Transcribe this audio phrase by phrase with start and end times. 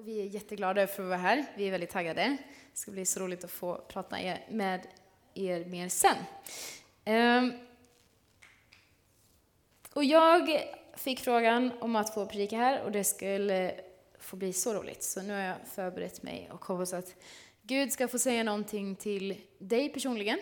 [0.00, 1.44] och vi är jätteglada för att vara här.
[1.56, 2.22] Vi är väldigt taggade.
[2.72, 4.16] Det ska bli så roligt att få prata
[4.48, 4.86] med
[5.34, 6.16] er mer sen.
[7.04, 7.52] Ehm.
[9.92, 10.60] Och jag
[10.96, 13.74] fick frågan om att få predika här och det skulle
[14.18, 15.02] få bli så roligt.
[15.02, 17.14] Så nu har jag förberett mig och hoppas att
[17.62, 20.38] Gud ska få säga någonting till dig personligen.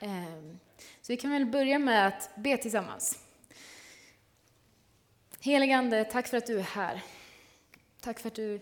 [0.00, 0.58] Ehm.
[1.02, 3.18] Så vi kan väl börja med att be tillsammans.
[5.40, 7.02] Heligande, tack för att du är här.
[8.00, 8.60] Tack för att du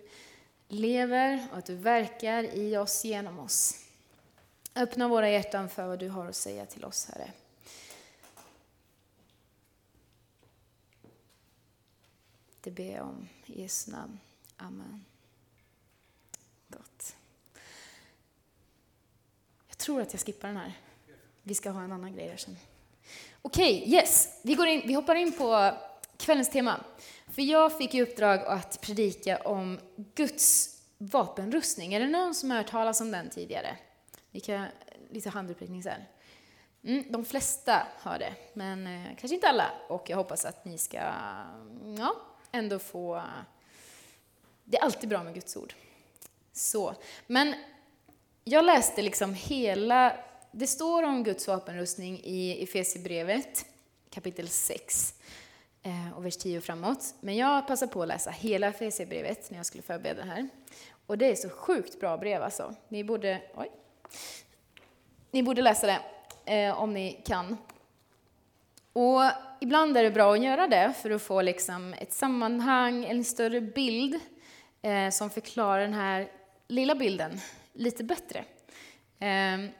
[0.68, 3.84] lever och att du verkar i oss, genom oss.
[4.74, 7.32] Öppna våra hjärtan för vad du har att säga till oss, Herre.
[12.60, 14.20] Det ber jag om i Jesu namn.
[14.56, 15.04] Amen.
[16.68, 17.16] Gott.
[19.68, 20.72] Jag tror att jag skippar den här.
[21.42, 22.56] Vi ska ha en annan grej här sen.
[23.42, 24.40] Okej, okay, yes.
[24.42, 25.76] Vi, går in, vi hoppar in på
[26.16, 26.84] kvällens tema.
[27.36, 29.78] För jag fick i uppdrag att predika om
[30.14, 31.94] Guds vapenrustning.
[31.94, 33.76] Är det någon som har hört talas om den tidigare?
[34.30, 34.66] Vi kan,
[35.10, 36.00] lite handuppräckning sen.
[36.84, 39.70] Mm, de flesta har det, men eh, kanske inte alla.
[39.88, 42.16] Och jag hoppas att ni ska mm, ja,
[42.52, 43.22] ändå få...
[44.64, 45.74] Det är alltid bra med Guds ord.
[46.52, 46.94] Så,
[47.26, 47.54] men
[48.44, 50.16] jag läste liksom hela...
[50.52, 53.66] Det står om Guds vapenrustning i Efesierbrevet
[54.10, 55.14] kapitel 6
[55.86, 57.14] Eh, och vers 10 och framåt.
[57.20, 60.48] Men jag passade på att läsa hela Efesierbrevet när jag skulle förbereda det här.
[61.06, 62.74] Och det är så sjukt bra brev alltså.
[62.88, 63.70] Ni borde, oj,
[65.30, 66.00] ni borde läsa det
[66.54, 67.56] eh, om ni kan.
[68.92, 69.22] Och
[69.60, 73.60] ibland är det bra att göra det för att få liksom ett sammanhang, en större
[73.60, 74.20] bild
[74.82, 76.28] eh, som förklarar den här
[76.68, 77.40] lilla bilden
[77.72, 78.44] lite bättre.
[79.18, 79.70] Eh,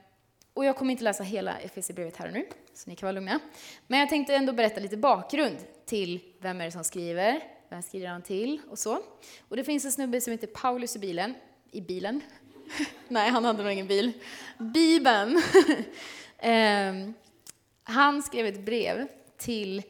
[0.53, 2.45] och jag kommer inte läsa hela Efesierbrevet här och nu,
[2.77, 3.39] så ni kan vara lugna.
[3.87, 8.07] Men jag tänkte ändå berätta lite bakgrund till vem är det som skriver, vem skriver
[8.07, 9.01] han till och så.
[9.47, 11.33] Och det finns en snubbe som heter Paulus i bilen,
[11.71, 12.21] i bilen.
[13.07, 14.11] Nej, han hade nog ingen bil.
[14.57, 15.41] Bibeln.
[16.37, 17.13] eh,
[17.83, 19.07] han skrev ett brev
[19.37, 19.83] till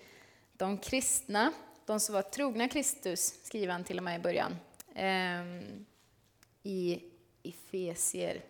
[0.54, 1.54] de kristna,
[1.86, 4.56] de som var trogna Kristus, skriver han till och med i början,
[4.96, 5.74] eh,
[6.64, 7.04] i
[7.44, 8.42] Efesier.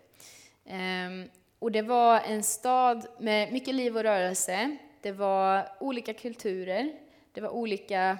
[0.64, 4.76] Eh, och det var en stad med mycket liv och rörelse.
[5.00, 6.92] Det var olika kulturer,
[7.32, 8.18] det var olika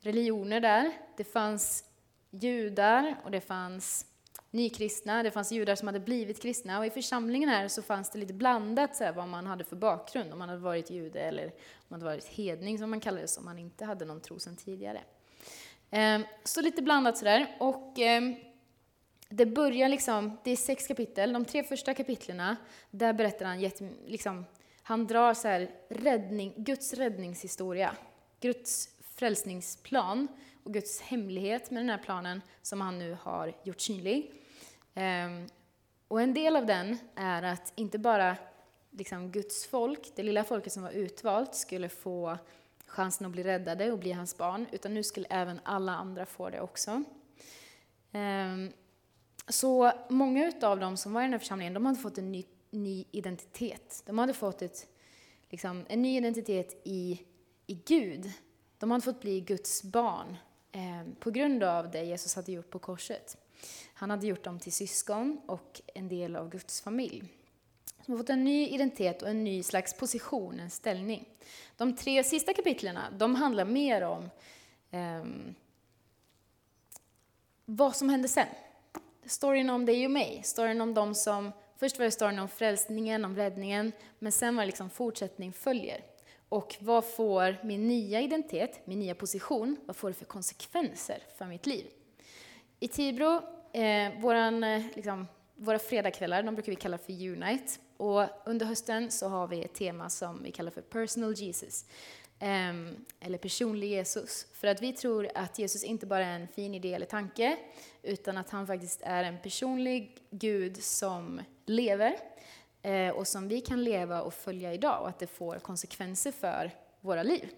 [0.00, 0.92] religioner där.
[1.16, 1.84] Det fanns
[2.30, 4.06] judar och det fanns
[4.50, 8.18] nykristna, det fanns judar som hade blivit kristna och i församlingen här så fanns det
[8.18, 11.44] lite blandat så här, vad man hade för bakgrund, om man hade varit jude eller
[11.44, 11.52] om
[11.88, 15.00] man hade varit hedning som man kallades om man inte hade någon tro sedan tidigare.
[15.90, 17.56] Ehm, så lite blandat sådär.
[17.58, 18.34] Och ehm,
[19.36, 22.56] det börjar liksom, det är sex kapitel, de tre första kapitlerna,
[22.90, 23.60] där berättar han
[24.06, 24.44] liksom,
[24.82, 27.96] han drar så här räddning, Guds räddningshistoria,
[28.40, 30.28] Guds frälsningsplan
[30.62, 34.32] och Guds hemlighet med den här planen som han nu har gjort synlig.
[34.94, 35.46] Um,
[36.08, 38.36] och en del av den är att inte bara
[38.90, 42.38] liksom Guds folk, det lilla folket som var utvalt, skulle få
[42.86, 46.50] chansen att bli räddade och bli hans barn, utan nu skulle även alla andra få
[46.50, 47.02] det också.
[48.12, 48.72] Um,
[49.48, 52.44] så många av dem som var i den här församlingen, de hade fått en ny,
[52.70, 54.02] ny identitet.
[54.06, 54.86] De hade fått ett,
[55.50, 57.20] liksom, en ny identitet i,
[57.66, 58.32] i Gud.
[58.78, 60.36] De hade fått bli Guds barn
[60.72, 63.36] eh, på grund av det Jesus hade gjort på korset.
[63.94, 67.24] Han hade gjort dem till syskon och en del av Guds familj.
[68.06, 71.28] De har fått en ny identitet och en ny slags position, en ställning.
[71.76, 74.30] De tre sista kapitlen de handlar mer om
[74.90, 75.24] eh,
[77.64, 78.46] vad som hände sen.
[79.26, 83.24] Storyn om dig och mig, storyn om de som Först var det storyn om frälsningen,
[83.24, 86.00] om räddningen, men sen var det liksom fortsättning följer.
[86.48, 91.44] Och vad får min nya identitet, min nya position, vad får det för konsekvenser för
[91.46, 91.86] mitt liv?
[92.80, 93.40] I Tibro,
[93.72, 97.72] eh, våran, eh, liksom, våra fredagskvällar, de brukar vi kalla för Unite.
[97.96, 101.84] Och under hösten så har vi ett tema som vi kallar för Personal Jesus.
[102.46, 104.46] Ehm, eller personlig Jesus.
[104.52, 107.56] För att vi tror att Jesus inte bara är en fin idé eller tanke,
[108.02, 112.16] utan att han faktiskt är en personlig Gud som lever
[112.82, 116.70] eh, och som vi kan leva och följa idag och att det får konsekvenser för
[117.00, 117.48] våra liv.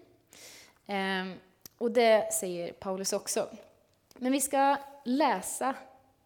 [0.85, 1.33] Ehm,
[1.77, 3.49] och det säger Paulus också.
[4.15, 5.75] Men vi ska läsa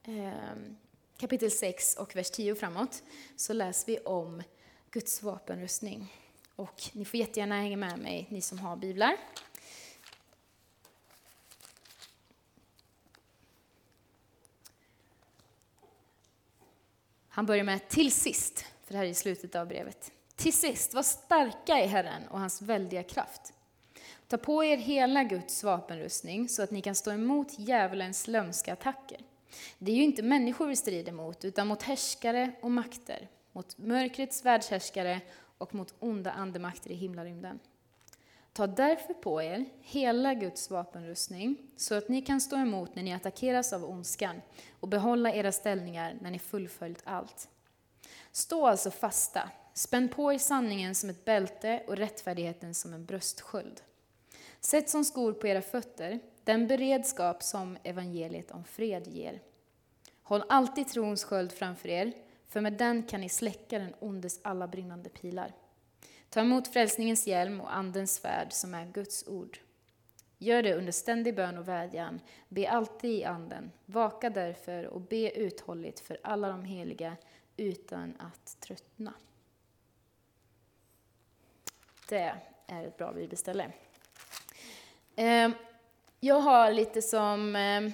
[0.03, 0.77] ehm,
[1.17, 3.03] kapitel 6 och vers 10 framåt,
[3.35, 4.43] så läser vi om
[4.91, 6.20] Guds vapenrustning.
[6.61, 9.17] Och ni får jättegärna hänga med mig, ni som har biblar.
[17.29, 20.11] Han börjar med till sist, för det här är slutet av brevet.
[20.35, 23.53] Till sist, var starka i Herren och hans väldiga kraft.
[24.27, 29.19] Ta på er hela Guds vapenrustning så att ni kan stå emot djävulens lömska attacker.
[29.77, 34.45] Det är ju inte människor vi strider mot, utan mot härskare och makter, mot mörkrets
[34.45, 35.21] världshärskare
[35.61, 37.59] och mot onda andemakter i himlarymden.
[38.53, 43.13] Ta därför på er hela Guds vapenrustning, så att ni kan stå emot när ni
[43.13, 44.41] attackeras av ondskan
[44.79, 47.49] och behålla era ställningar när ni fullföljt allt.
[48.31, 53.81] Stå alltså fasta, spänn på er sanningen som ett bälte och rättfärdigheten som en bröstsköld.
[54.59, 59.41] Sätt som skor på era fötter den beredskap som evangeliet om fred ger.
[60.23, 62.13] Håll alltid trons sköld framför er,
[62.51, 65.53] för med den kan ni släcka den ondes alla brinnande pilar.
[66.29, 69.59] Ta emot frälsningens hjälm och Andens svärd som är Guds ord.
[70.37, 72.19] Gör det under ständig bön och vädjan.
[72.49, 73.71] Be alltid i Anden.
[73.85, 77.17] Vaka därför och be uthålligt för alla de heliga
[77.57, 79.13] utan att tröttna.
[82.09, 82.35] Det
[82.67, 83.71] är ett bra bibelställe.
[85.15, 85.53] Ehm,
[86.19, 87.91] jag har lite som ehm,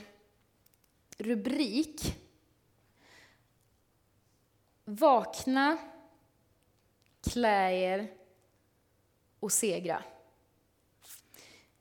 [1.18, 2.18] rubrik
[4.90, 5.78] Vakna,
[7.30, 8.08] klä er
[9.40, 10.04] och segra.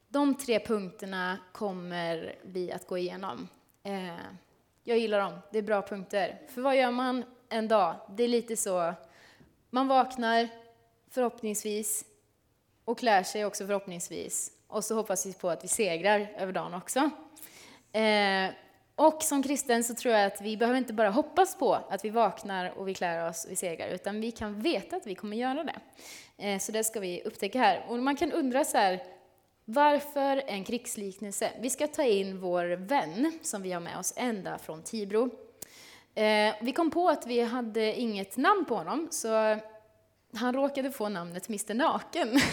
[0.09, 3.49] De tre punkterna kommer vi att gå igenom.
[3.83, 4.17] Eh,
[4.85, 6.41] jag gillar dem, det är bra punkter.
[6.49, 7.97] För vad gör man en dag?
[8.09, 8.95] Det är lite så,
[9.71, 10.49] man vaknar
[11.11, 12.05] förhoppningsvis
[12.85, 14.53] och klär sig också förhoppningsvis.
[14.67, 17.11] Och så hoppas vi på att vi segrar över dagen också.
[17.93, 18.51] Eh,
[18.97, 22.11] och som kristen så tror jag att vi behöver inte bara hoppas på att vi
[22.11, 25.37] vaknar och vi klär oss och vi segrar, utan vi kan veta att vi kommer
[25.37, 25.81] göra det.
[26.39, 27.85] Eh, så det ska vi upptäcka här.
[27.89, 29.03] Och man kan undra så här,
[29.65, 31.51] varför en krigsliknelse?
[31.61, 35.31] Vi ska ta in vår vän som vi har med oss ända från Tibro.
[36.15, 39.59] Eh, vi kom på att vi hade inget namn på honom, så
[40.35, 42.41] han råkade få namnet Mr Naken.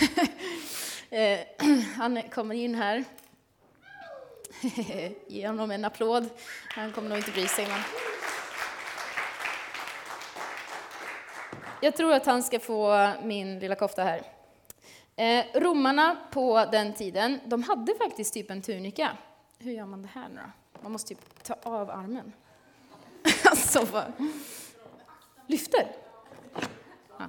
[1.09, 1.39] Eh,
[1.95, 3.03] han kommer in här.
[5.27, 6.29] Ge honom en applåd.
[6.69, 7.67] Han kommer nog inte bry sig.
[7.67, 7.79] Men...
[11.81, 14.21] Jag tror att han ska få min lilla kofta här.
[15.15, 19.17] Eh, romarna på den tiden, de hade faktiskt typ en tunika.
[19.59, 20.79] Hur gör man det här nu då?
[20.81, 22.33] Man måste typ ta av armen.
[23.45, 24.13] alltså, vad?
[25.47, 25.87] Lyfter?
[27.17, 27.25] Ja.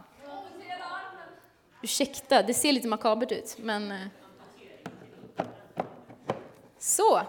[1.83, 3.93] Ursäkta, det ser lite makabert ut, men...
[3.93, 4.24] Eh-
[6.85, 7.23] så.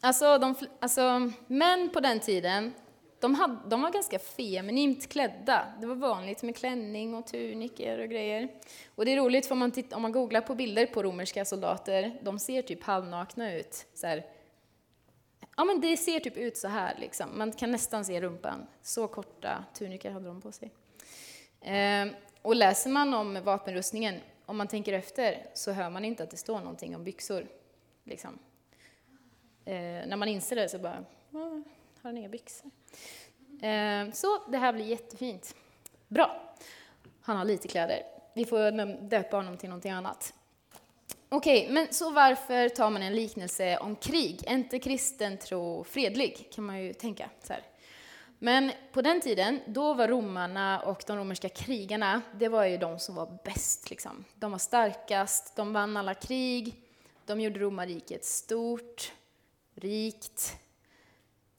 [0.00, 2.72] Alltså, de, alltså, män på den tiden,
[3.20, 5.66] de, hade, de var ganska feminint klädda.
[5.80, 8.48] Det var vanligt med klänning och tuniker och grejer.
[8.94, 11.44] Och det är roligt, för om man, titt, om man googlar på bilder på romerska
[11.44, 13.86] soldater, de ser typ halvnakna ut.
[13.94, 14.26] Så här.
[15.56, 17.38] Ja, men det ser typ ut så här, liksom.
[17.38, 18.66] man kan nästan se rumpan.
[18.82, 20.72] Så korta tuniker hade de på sig.
[21.60, 22.10] Ehm,
[22.42, 26.36] och läser man om vapenrustningen, om man tänker efter, så hör man inte att det
[26.36, 27.46] står någonting om byxor.
[28.04, 28.38] Liksom.
[29.64, 31.62] Eh, när man inser det så bara, har
[32.02, 32.70] han inga byxor?
[33.62, 35.54] Eh, så det här blir jättefint.
[36.08, 36.54] Bra.
[37.20, 38.02] Han har lite kläder.
[38.34, 40.34] Vi får döpa honom till någonting annat.
[41.28, 44.44] Okej, okay, men så varför tar man en liknelse om krig?
[44.46, 46.48] Är inte kristen tro fredlig?
[46.54, 47.30] Kan man ju tänka.
[47.42, 47.62] Så här.
[48.38, 52.98] Men på den tiden, då var romarna och de romerska krigarna, det var ju de
[52.98, 53.90] som var bäst.
[53.90, 54.24] Liksom.
[54.34, 56.74] De var starkast, de vann alla krig,
[57.26, 59.12] de gjorde romarriket stort,
[59.74, 60.56] rikt.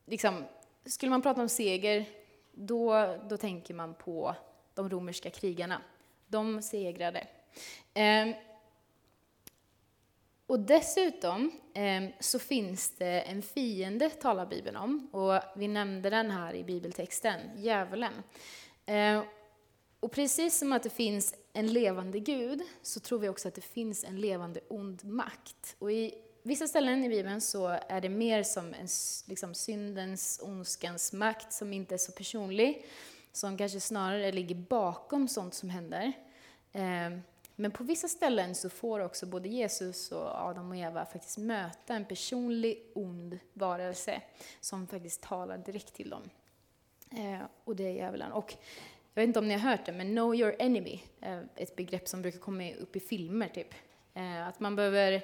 [0.05, 0.43] Liksom,
[0.85, 2.05] skulle man prata om seger,
[2.51, 4.35] då, då tänker man på
[4.73, 5.81] de romerska krigarna.
[6.27, 7.27] De segrade.
[7.93, 8.27] Eh,
[10.47, 16.31] och dessutom eh, så finns det en fiende, talar Bibeln om, och vi nämnde den
[16.31, 18.13] här i bibeltexten, djävulen.
[18.85, 19.23] Eh,
[19.99, 23.61] och precis som att det finns en levande Gud, så tror vi också att det
[23.61, 25.75] finns en levande ond makt.
[25.79, 28.87] Och i vissa ställen i Bibeln så är det mer som en
[29.27, 32.85] liksom, syndens, ondskans makt som inte är så personlig,
[33.31, 36.13] som kanske snarare ligger bakom sånt som händer.
[36.71, 37.09] Eh,
[37.55, 41.95] men på vissa ställen så får också både Jesus och Adam och Eva faktiskt möta
[41.95, 44.21] en personlig ond varelse
[44.59, 46.29] som faktiskt talar direkt till dem.
[47.11, 48.31] Eh, och det är djävulen.
[48.31, 48.55] Och
[49.13, 52.07] jag vet inte om ni har hört det, men know your enemy är ett begrepp
[52.07, 53.47] som brukar komma upp i filmer.
[53.47, 53.73] typ.
[54.13, 55.23] Eh, att man behöver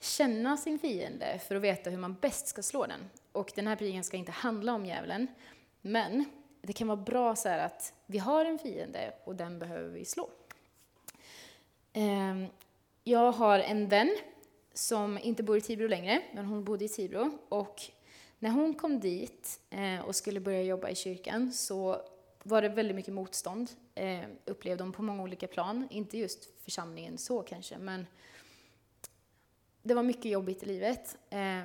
[0.00, 3.10] känna sin fiende för att veta hur man bäst ska slå den.
[3.32, 5.26] Och den här predikan ska inte handla om djävulen,
[5.80, 6.24] men
[6.62, 10.30] det kan vara bra så att vi har en fiende och den behöver vi slå.
[11.92, 12.46] Ehm,
[13.04, 14.16] jag har en vän
[14.74, 17.38] som inte bor i Tibro längre, men hon bodde i Tibro.
[17.48, 17.82] Och
[18.38, 22.02] när hon kom dit eh, och skulle börja jobba i kyrkan så
[22.42, 25.88] var det väldigt mycket motstånd, eh, upplevde hon på många olika plan.
[25.90, 28.06] Inte just församlingen så kanske, men
[29.82, 31.16] det var mycket jobbigt i livet.
[31.30, 31.62] Eh,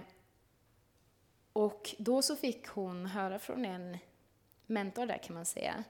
[1.53, 3.98] och då så fick hon höra från en
[4.65, 5.84] mentor där kan man säga,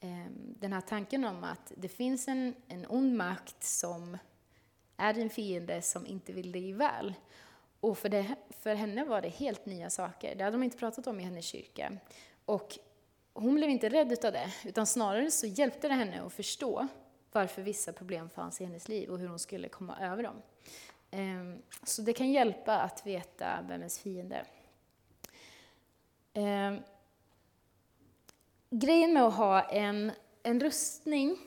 [0.00, 4.18] eh, den här tanken om att det finns en, en ond makt som
[4.96, 7.14] är din fiende som inte vill dig väl.
[7.80, 10.34] Och för, det, för henne var det helt nya saker.
[10.34, 11.92] Det hade de inte pratat om i hennes kyrka.
[12.44, 12.78] Och
[13.32, 16.88] hon blev inte rädd av det, utan snarare så hjälpte det henne att förstå
[17.32, 20.42] varför vissa problem fanns i hennes liv och hur hon skulle komma över dem.
[21.16, 24.46] Ehm, så det kan hjälpa att veta vem ens fiende
[26.32, 26.82] är.
[28.70, 31.38] Grejen med att ha en, en rustning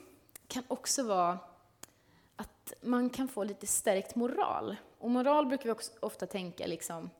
[0.48, 1.38] kan också vara
[2.36, 4.76] att man kan få lite stärkt moral.
[4.98, 7.10] Och moral brukar vi också ofta tänka liksom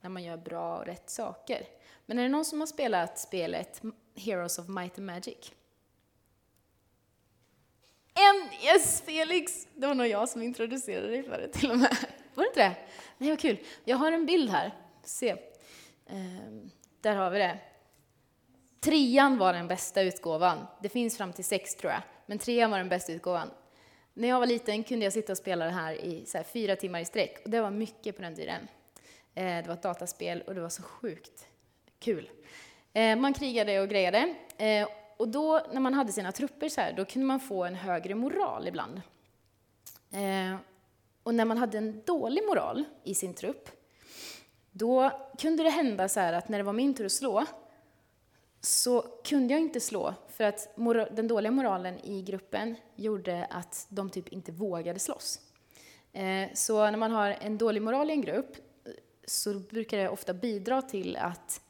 [0.00, 1.66] när man gör bra och rätt saker.
[2.06, 3.82] Men är det någon som har spelat spelet
[4.14, 5.52] Heroes of Might and Magic?
[8.18, 8.48] En!
[8.64, 9.68] Yes, Felix!
[9.74, 11.96] Det var nog jag som introducerade dig för det till och med.
[12.34, 12.76] Var det inte det?
[13.18, 13.58] Nej, vad kul.
[13.84, 14.74] Jag har en bild här.
[15.04, 15.36] Se.
[16.06, 16.70] Ehm,
[17.00, 17.58] där har vi det.
[18.80, 20.66] Trean var den bästa utgåvan.
[20.82, 23.50] Det finns fram till sex tror jag, men trean var den bästa utgåvan.
[24.14, 26.76] När jag var liten kunde jag sitta och spela det här i så här, fyra
[26.76, 28.68] timmar i sträck och det var mycket på den tiden.
[29.34, 31.48] Eh, det var ett dataspel och det var så sjukt
[31.98, 32.30] kul.
[32.92, 36.92] Eh, man krigade och grejade eh, och då när man hade sina trupper så här,
[36.92, 39.00] då kunde man få en högre moral ibland.
[40.10, 40.56] Eh,
[41.22, 43.68] och när man hade en dålig moral i sin trupp,
[44.70, 47.44] då kunde det hända så här att när det var min tur att slå,
[48.60, 50.76] så kunde jag inte slå för att
[51.10, 55.40] den dåliga moralen i gruppen gjorde att de typ inte vågade slåss.
[56.12, 58.56] Eh, så när man har en dålig moral i en grupp
[59.26, 61.60] så brukar det ofta bidra till att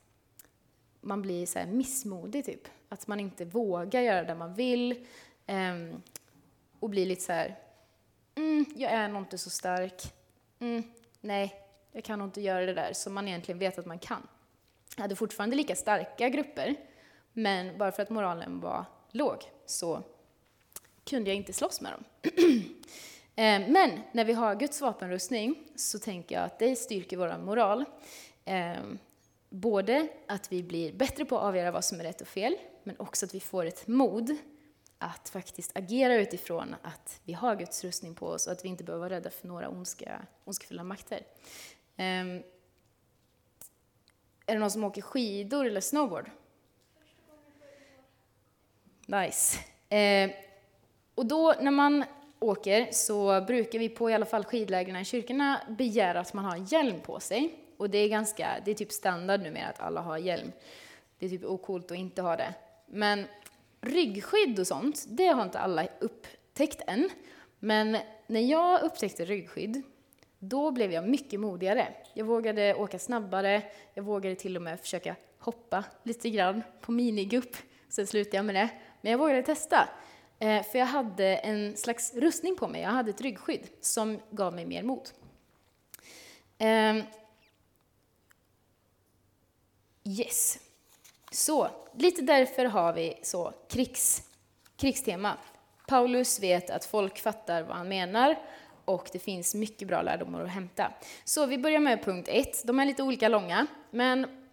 [1.06, 2.68] man blir så missmodig, typ.
[2.88, 5.06] Att man inte vågar göra det man vill
[5.46, 6.02] um,
[6.80, 7.58] och blir lite så här,
[8.34, 10.02] mm, jag är nog inte så stark,
[10.58, 10.82] mm,
[11.20, 11.54] nej,
[11.92, 14.28] jag kan nog inte göra det där som man egentligen vet att man kan.
[14.96, 16.76] Jag hade fortfarande lika starka grupper,
[17.32, 20.02] men bara för att moralen var låg så
[21.04, 22.04] kunde jag inte slåss med dem.
[23.38, 27.84] Ehm, men när vi har Guds vapenrustning så tänker jag att det styrker vår moral.
[28.44, 28.98] Ehm,
[29.48, 32.96] Både att vi blir bättre på att avgöra vad som är rätt och fel, men
[32.98, 34.36] också att vi får ett mod
[34.98, 38.84] att faktiskt agera utifrån att vi har Guds rustning på oss och att vi inte
[38.84, 41.20] behöver vara rädda för några ondska, ondskefulla makter.
[41.98, 42.42] Um,
[44.46, 46.30] är det någon som åker skidor eller snowboard?
[49.06, 49.58] Nice.
[49.88, 50.30] Eh,
[51.14, 52.04] och då när man
[52.38, 56.72] åker så brukar vi på i alla fall skidlägren i kyrkorna begära att man har
[56.72, 57.65] hjälm på sig.
[57.76, 60.52] Och det är ganska, det är typ standard numera att alla har hjälm.
[61.18, 62.54] Det är typ ocoolt att inte ha det.
[62.86, 63.24] Men
[63.80, 67.10] ryggskydd och sånt, det har inte alla upptäckt än.
[67.58, 69.82] Men när jag upptäckte ryggskydd
[70.38, 71.88] då blev jag mycket modigare.
[72.14, 73.62] Jag vågade åka snabbare,
[73.94, 77.56] jag vågade till och med försöka hoppa lite grann på minigupp.
[77.88, 78.68] Sen slutade jag med det.
[79.00, 79.88] Men jag vågade testa.
[80.38, 84.54] Eh, för jag hade en slags rustning på mig, jag hade ett ryggskydd som gav
[84.54, 85.10] mig mer mod.
[86.58, 87.02] Ehm,
[90.06, 90.58] Yes.
[91.30, 94.22] Så, lite därför har vi så krigs,
[94.76, 95.36] krigstema.
[95.88, 98.38] Paulus vet att folk fattar vad han menar
[98.84, 100.92] och det finns mycket bra lärdomar att hämta.
[101.24, 102.66] Så vi börjar med punkt ett.
[102.66, 104.46] De är lite olika långa, men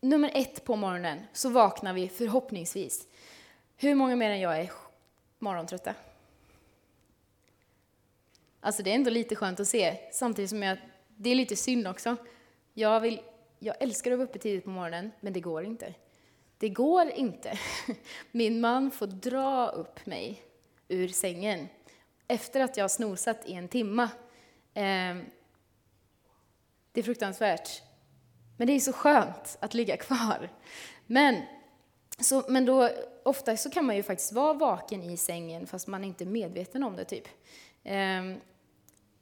[0.00, 3.06] nummer ett på morgonen så vaknar vi förhoppningsvis.
[3.76, 4.70] Hur många mer än jag är
[5.38, 5.94] morgontrötta?
[8.60, 10.78] Alltså det är ändå lite skönt att se, samtidigt som jag,
[11.08, 12.16] det är lite synd också.
[12.74, 13.20] Jag, vill,
[13.64, 15.94] jag älskar att vara uppe tidigt på morgonen, men det går inte.
[16.58, 17.58] Det går inte.
[18.30, 20.42] Min man får dra upp mig
[20.88, 21.68] ur sängen
[22.28, 24.10] efter att jag har snosat i en timma.
[24.74, 25.24] Ehm,
[26.92, 27.82] det är fruktansvärt.
[28.56, 30.50] Men det är så skönt att ligga kvar.
[31.06, 31.42] Men,
[32.18, 32.90] så, men då,
[33.22, 36.28] ofta så kan man ju faktiskt vara vaken i sängen fast man är inte är
[36.28, 37.04] medveten om det.
[37.04, 37.28] typ.
[37.84, 38.40] Ehm,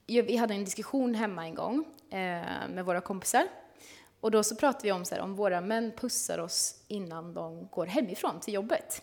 [0.06, 3.46] vi hade en diskussion hemma en gång eh, med våra kompisar.
[4.22, 7.68] Och då så pratade vi om så här, om våra män pussar oss innan de
[7.70, 9.02] går hemifrån till jobbet.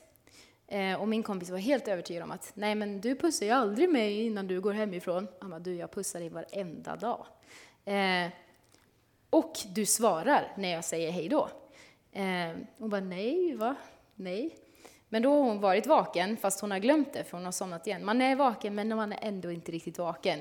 [0.68, 3.90] Eh, och min kompis var helt övertygad om att nej men du pussar ju aldrig
[3.90, 5.28] mig innan du går hemifrån.
[5.40, 7.26] Han bara, du jag pussar dig varenda dag.
[7.86, 8.32] Eh,
[9.30, 11.50] och du svarar när jag säger hej då.
[12.12, 13.76] Eh, hon bara, nej, va?
[14.16, 14.56] Nej.
[15.10, 17.88] Men då har hon varit vaken, fast hon har glömt det för hon har somnat
[17.88, 18.06] igen.
[18.06, 20.40] Man är vaken, men man är ändå inte riktigt vaken.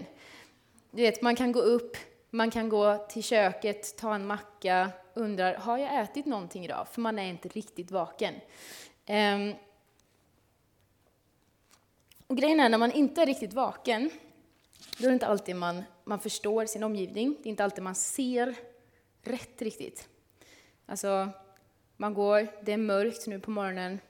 [0.91, 1.97] Du vet, man kan gå upp,
[2.31, 6.87] man kan gå till köket, ta en macka, undrar, har jag ätit någonting idag?
[6.93, 8.35] För man är inte riktigt vaken.
[9.07, 9.55] Um,
[12.27, 14.11] och grejen är, när man inte är riktigt vaken,
[14.99, 17.37] då är det inte alltid man, man förstår sin omgivning.
[17.43, 18.55] Det är inte alltid man ser
[19.23, 20.09] rätt riktigt.
[20.87, 21.29] Alltså,
[21.97, 24.01] man går, det är mörkt nu på morgonen.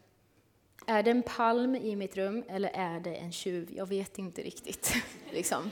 [0.87, 3.68] Är det en palm i mitt rum eller är det en tjuv?
[3.76, 4.94] Jag vet inte riktigt.
[5.30, 5.70] liksom.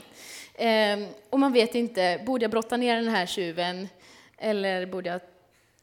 [0.57, 3.87] Ehm, och man vet inte, borde jag brotta ner den här tjuven
[4.37, 5.21] eller borde jag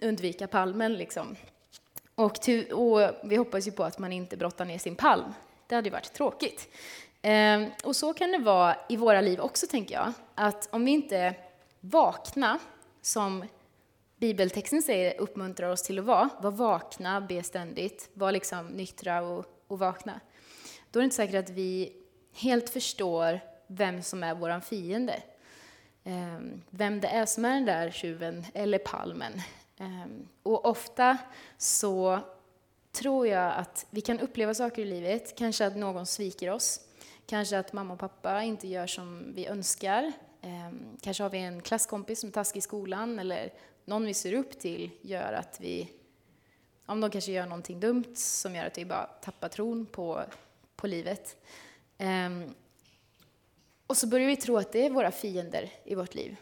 [0.09, 0.95] undvika palmen?
[0.95, 1.37] Liksom?
[2.15, 2.39] Och,
[2.73, 5.35] och, vi hoppas ju på att man inte brottar ner sin palm.
[5.67, 6.69] Det hade ju varit tråkigt.
[7.23, 10.13] Ehm, och så kan det vara i våra liv också, tänker jag.
[10.35, 11.35] Att om vi inte
[11.81, 12.59] vakna,
[13.03, 13.45] som
[14.17, 19.45] bibeltexten säger uppmuntrar oss till att vara, var vakna, be ständigt, var liksom nyktra och,
[19.67, 20.21] och vakna.
[20.91, 21.93] Då är det inte säkert att vi
[22.33, 23.41] helt förstår
[23.75, 25.23] vem som är vår fiende.
[26.05, 29.33] Ehm, vem det är som är den där tjuven eller palmen.
[29.79, 31.19] Ehm, och ofta
[31.59, 32.21] så
[32.93, 36.81] tror jag att vi kan uppleva saker i livet, kanske att någon sviker oss,
[37.27, 41.63] kanske att mamma och pappa inte gör som vi önskar, ehm, kanske har vi en
[41.63, 43.53] klasskompis som är taskig i skolan eller
[43.85, 45.91] någon vi ser upp till gör att vi,
[46.87, 50.25] om de kanske gör någonting dumt som gör att vi bara tappar tron på,
[50.77, 51.37] på livet.
[53.87, 56.37] Och så börjar vi tro att det är våra fiender i vårt liv.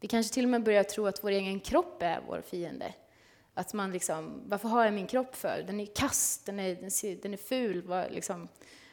[0.00, 2.94] Vi kanske till och med börjar tro att vår egen kropp är vår fiende.
[3.54, 5.64] Att man liksom, varför har jag min kropp för?
[5.66, 7.82] Den är kass, den är, den är ful.
[7.82, 8.48] Var, liksom.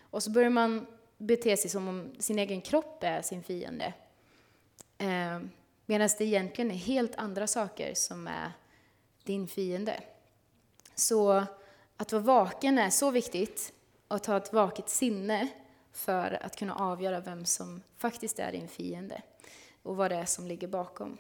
[0.10, 0.88] Och så börjar man
[1.18, 3.94] bete sig som om sin egen kropp är sin fiende.
[4.98, 5.40] Eh,
[5.92, 8.52] Medan det egentligen är helt andra saker som är
[9.24, 10.04] din fiende.
[10.96, 11.44] Så
[11.98, 13.74] att vara vaken är så viktigt
[14.08, 15.48] och att ha ett vaket sinne
[15.94, 19.22] för att kunna avgöra vem som faktiskt är din fiende
[19.84, 21.18] och vad det är som ligger bakom.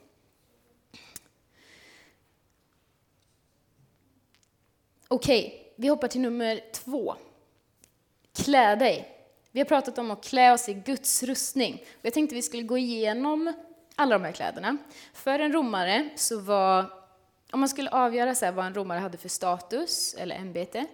[5.07, 7.15] Okej, okay, vi hoppar till nummer två.
[8.33, 9.17] Klä dig.
[9.51, 11.83] Vi har pratat om att klä oss i Guds rustning.
[12.01, 13.53] Jag tänkte vi skulle gå igenom
[13.95, 14.77] alla de här kläderna.
[15.13, 16.85] För en romare så var,
[17.51, 20.85] om man skulle avgöra så vad en romare hade för status eller ämbete,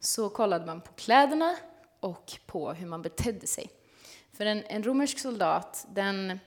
[0.00, 1.56] så kollade man på kläderna
[2.06, 3.70] och på hur man betedde sig.
[4.32, 6.38] För en, en romersk soldat, den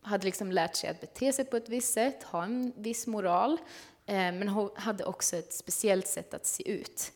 [0.00, 3.58] hade liksom lärt sig att bete sig på ett visst sätt, ha en viss moral,
[4.06, 7.12] eh, men hade också ett speciellt sätt att se ut.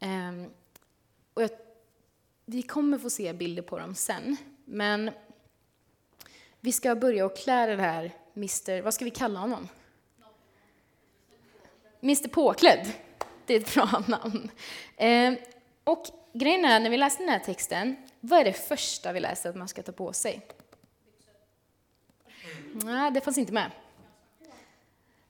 [0.00, 0.32] Eh,
[1.34, 1.50] och jag,
[2.44, 5.10] vi kommer få se bilder på dem sen, men
[6.60, 9.68] vi ska börja och klä den här Mr, vad ska vi kalla honom?
[12.02, 12.92] Mr Påklädd.
[13.46, 14.50] Det är ett bra namn.
[14.96, 15.34] Eh,
[15.84, 19.50] och grejen är, när vi läser den här texten, vad är det första vi läser
[19.50, 20.46] att man ska ta på sig?
[22.72, 23.70] Nej, det fanns inte med.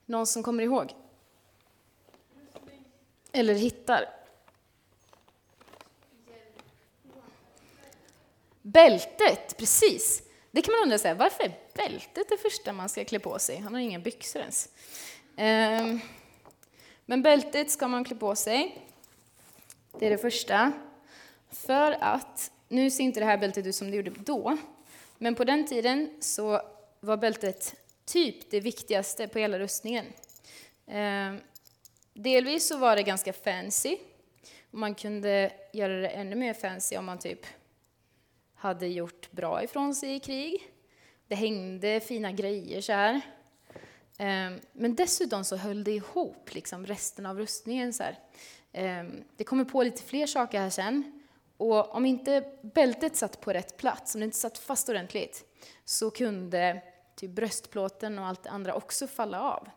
[0.07, 0.95] Någon som kommer ihåg?
[3.33, 4.05] Eller hittar?
[8.63, 10.23] Bältet, precis.
[10.51, 13.59] Det kan man undra, sig, varför är bältet det första man ska klä på sig?
[13.59, 14.69] Han har inga byxor ens.
[15.37, 16.01] Ehm,
[17.07, 18.89] men bältet ska man klä på sig.
[19.99, 20.73] Det är det första.
[21.51, 24.59] För att, nu ser inte det här bältet ut som det gjorde då,
[25.19, 26.61] men på den tiden så
[27.01, 27.75] var bältet
[28.05, 30.07] typ det viktigaste på hela rustningen.
[30.87, 31.41] Ehm,
[32.15, 33.97] delvis så var det ganska fancy,
[34.71, 37.47] och man kunde göra det ännu mer fancy om man typ
[38.55, 40.73] hade gjort bra ifrån sig i krig.
[41.29, 43.21] Det hängde fina grejer så här.
[44.19, 47.93] Ehm, men dessutom så höll det ihop liksom resten av rustningen.
[47.93, 48.19] Så här.
[48.73, 51.23] Ehm, det kommer på lite fler saker här sen.
[51.57, 55.45] Och om inte bältet satt på rätt plats, om det inte satt fast ordentligt,
[55.85, 56.83] så kunde
[57.17, 59.69] typ bröstplåten och allt det andra också falla av.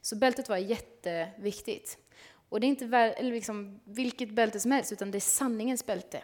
[0.00, 1.98] Så bältet var jätteviktigt.
[2.48, 6.22] Och det är inte liksom vilket bälte som helst, utan det är sanningens bälte.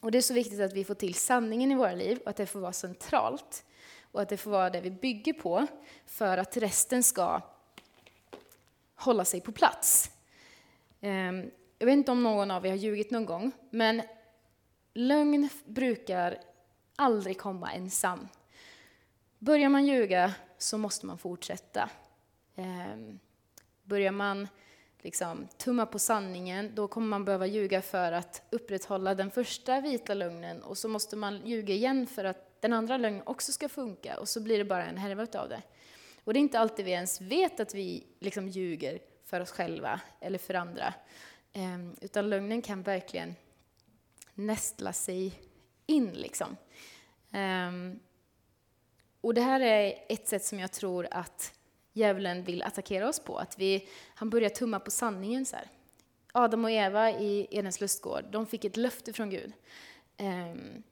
[0.00, 2.36] Och det är så viktigt att vi får till sanningen i våra liv och att
[2.36, 3.64] det får vara centralt
[4.12, 5.66] och att det får vara det vi bygger på
[6.06, 7.40] för att resten ska
[8.94, 10.10] hålla sig på plats.
[11.06, 14.02] Ehm, jag vet inte om någon av er har ljugit någon gång, men
[14.94, 16.38] lögn brukar
[16.96, 18.28] aldrig komma ensam.
[19.38, 21.90] Börjar man ljuga så måste man fortsätta.
[22.56, 23.18] Ehm,
[23.82, 24.48] börjar man
[24.98, 30.14] liksom, tumma på sanningen, då kommer man behöva ljuga för att upprätthålla den första vita
[30.14, 34.20] lögnen och så måste man ljuga igen för att den andra lögnen också ska funka
[34.20, 35.62] och så blir det bara en härva av det.
[36.24, 40.00] Och det är inte alltid vi ens vet att vi liksom ljuger för oss själva
[40.20, 40.94] eller för andra.
[41.52, 43.34] Ehm, utan lögnen kan verkligen
[44.34, 45.40] nästla sig
[45.86, 46.10] in.
[46.12, 46.56] Liksom.
[47.32, 48.00] Ehm,
[49.20, 51.54] och det här är ett sätt som jag tror att
[51.92, 53.38] djävulen vill attackera oss på.
[53.38, 55.46] Att vi, han börjar tumma på sanningen.
[55.46, 55.68] Så här.
[56.32, 59.52] Adam och Eva i Edens lustgård, de fick ett löfte från Gud.
[60.16, 60.82] Ehm,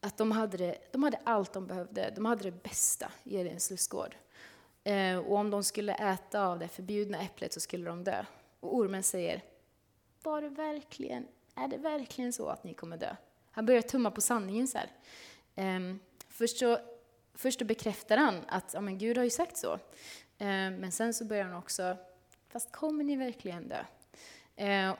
[0.00, 3.70] att de hade, det, de hade allt de behövde, de hade det bästa i Edens
[3.70, 4.16] lustgård.
[4.84, 8.24] Eh, och om de skulle äta av det förbjudna äpplet så skulle de dö.
[8.60, 9.42] Och ormen säger,
[10.22, 13.16] var det verkligen, är det verkligen så att ni kommer dö?
[13.50, 14.90] Han börjar tumma på sanningen så här.
[15.54, 16.78] Ehm, först, så,
[17.34, 19.78] först så bekräftar han att ja, men Gud har ju sagt så.
[20.38, 21.96] Ehm, men sen så börjar han också,
[22.48, 23.84] fast kommer ni verkligen dö?
[24.56, 24.94] Ehm,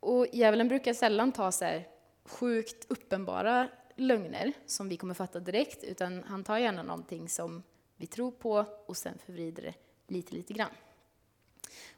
[0.00, 1.88] och djävulen brukar sällan ta så här
[2.24, 7.62] sjukt uppenbara lögner som vi kommer fatta direkt, utan han tar gärna någonting som
[8.02, 9.74] vi tror på och sen förvrider det
[10.14, 10.70] lite, lite grann.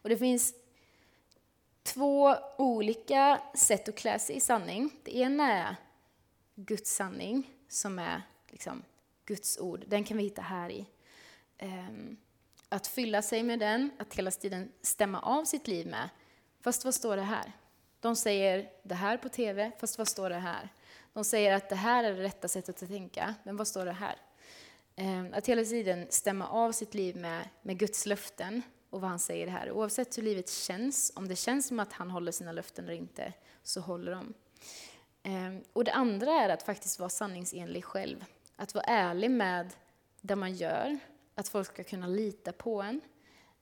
[0.03, 0.55] Och det finns
[1.83, 4.91] två olika sätt att klä sig i sanning.
[5.03, 5.77] Det ena är
[6.55, 8.83] Guds sanning, som är liksom
[9.25, 9.85] Guds ord.
[9.87, 10.87] Den kan vi hitta här i.
[11.59, 12.17] Ehm,
[12.69, 16.09] att fylla sig med den, att hela tiden stämma av sitt liv med.
[16.61, 17.53] Fast vad står det här?
[18.01, 20.69] De säger det här på TV, fast vad står det här?
[21.13, 23.93] De säger att det här är det rätta sättet att tänka, men vad står det
[23.93, 24.24] här?
[24.97, 29.19] Ehm, att hela tiden stämma av sitt liv med, med Guds löften och vad han
[29.19, 29.71] säger här.
[29.71, 33.33] Oavsett hur livet känns, om det känns som att han håller sina löften eller inte,
[33.63, 34.35] så håller de.
[35.23, 38.25] Ehm, och det andra är att faktiskt vara sanningsenlig själv.
[38.57, 39.73] Att vara ärlig med
[40.21, 40.99] det man gör,
[41.35, 43.01] att folk ska kunna lita på en.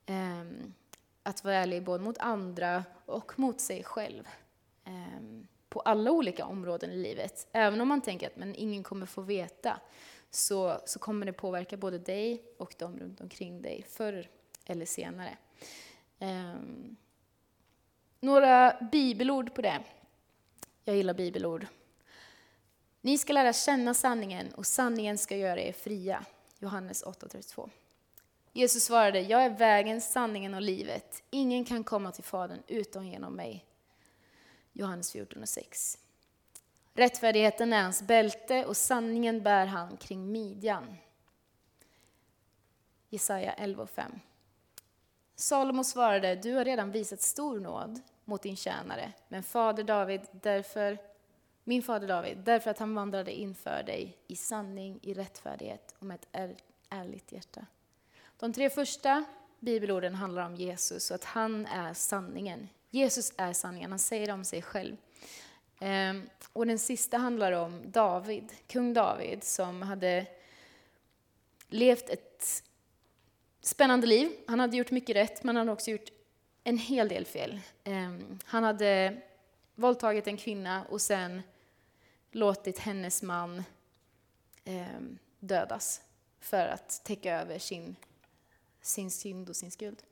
[0.07, 0.75] Ehm,
[1.23, 4.29] att vara ärlig både mot andra och mot sig själv.
[5.69, 7.47] På alla olika områden i livet.
[7.53, 9.81] Även om man tänker att men ingen kommer få veta,
[10.35, 14.29] så, så kommer det påverka både dig och de runt omkring dig förr
[14.65, 15.37] eller senare.
[16.19, 16.97] Ehm,
[18.21, 19.83] några bibelord på det.
[20.85, 21.67] Jag gillar bibelord.
[23.01, 26.25] Ni ska lära känna sanningen och sanningen ska göra er fria.
[26.59, 27.71] Johannes 8.32.
[28.53, 31.23] Jesus svarade, jag är vägen, sanningen och livet.
[31.31, 33.65] Ingen kan komma till Fadern utom genom mig.
[34.73, 35.99] Johannes 14.6.
[36.95, 40.97] Rättfärdigheten är hans bälte och sanningen bär han kring midjan.
[43.09, 44.19] Jesaja 11.5.
[45.35, 50.99] Salomo svarade, du har redan visat stor nåd mot din tjänare, men fader David, därför,
[51.65, 56.15] min fader David, därför att han vandrade inför dig i sanning, i rättfärdighet och med
[56.15, 56.29] ett
[56.89, 57.67] ärligt hjärta.
[58.37, 59.25] De tre första
[59.61, 62.69] bibelorden handlar om Jesus och att han är sanningen.
[62.91, 64.97] Jesus är sanningen, han säger det om sig själv.
[65.85, 70.27] Ehm, och den sista handlar om David, kung David, som hade
[71.69, 72.65] levt ett
[73.61, 74.31] spännande liv.
[74.47, 76.11] Han hade gjort mycket rätt, men han hade också gjort
[76.65, 77.61] en hel del fel.
[77.85, 79.21] Ehm, han hade
[79.75, 81.43] våldtagit en kvinna och sen
[82.31, 83.65] låtit hennes man
[84.65, 86.01] ehm, dödas
[86.41, 87.97] för att täcka över sin,
[88.81, 90.03] sin synd och sin skuld.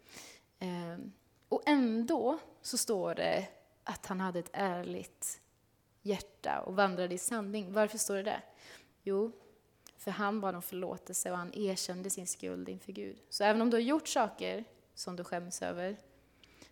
[1.48, 3.48] Och ändå så står det
[3.84, 5.40] att han hade ett ärligt
[6.02, 7.72] hjärta och vandrade i sanning.
[7.72, 8.44] Varför står det där?
[9.02, 9.32] Jo,
[9.96, 13.18] för han bad om förlåtelse och han erkände sin skuld inför Gud.
[13.28, 15.96] Så även om du har gjort saker som du skäms över,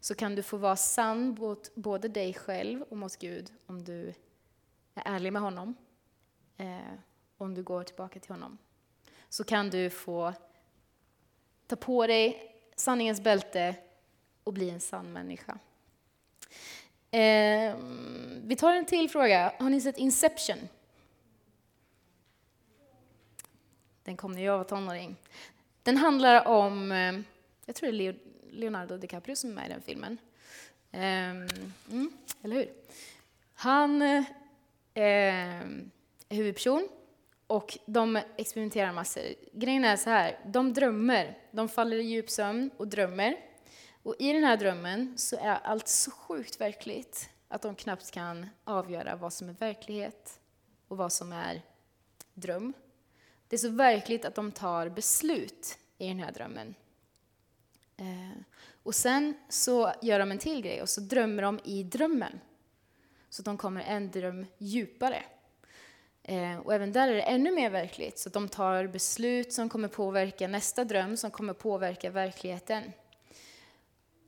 [0.01, 4.15] så kan du få vara sann mot både dig själv och mot Gud om du
[4.95, 5.75] är ärlig med honom,
[6.57, 6.79] eh,
[7.37, 8.59] om du går tillbaka till honom.
[9.29, 10.33] Så kan du få
[11.67, 13.75] ta på dig sanningens bälte
[14.45, 15.59] och bli en sann människa.
[17.11, 17.77] Eh,
[18.43, 19.53] vi tar en till fråga.
[19.59, 20.69] Har ni sett Inception?
[24.03, 25.17] Den kom när jag var tonåring.
[25.83, 27.25] Den handlar om, ehm,
[27.67, 28.17] jag tror det är
[28.51, 30.19] Leonardo DiCaprio som är med i den filmen.
[30.93, 31.49] Ehm,
[31.91, 32.69] mm, eller hur?
[33.55, 34.25] Han eh,
[34.95, 35.63] är
[36.29, 36.89] huvudperson
[37.47, 39.23] och de experimenterar massor.
[39.53, 41.39] Grejen är så här, de drömmer.
[41.51, 43.37] De faller i djup sömn och drömmer.
[44.03, 48.47] Och i den här drömmen så är allt så sjukt verkligt att de knappt kan
[48.65, 50.41] avgöra vad som är verklighet
[50.89, 51.63] och vad som är
[52.35, 52.73] dröm.
[53.49, 56.75] Det är så verkligt att de tar beslut i den här drömmen.
[57.97, 58.43] Eh,
[58.83, 62.41] och sen så gör de en till grej och så drömmer de i drömmen.
[63.31, 65.23] Så att de kommer en dröm djupare.
[66.23, 69.69] Eh, och även där är det ännu mer verkligt, så att de tar beslut som
[69.69, 72.83] kommer påverka nästa dröm, som kommer påverka verkligheten.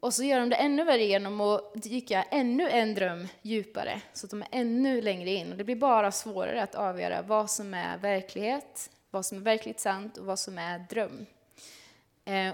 [0.00, 4.26] Och så gör de det ännu värre genom att dyka ännu en dröm djupare, så
[4.26, 5.52] att de är ännu längre in.
[5.52, 9.80] Och det blir bara svårare att avgöra vad som är verklighet, vad som är verkligt
[9.80, 11.26] sant och vad som är dröm.
[12.24, 12.52] Eh,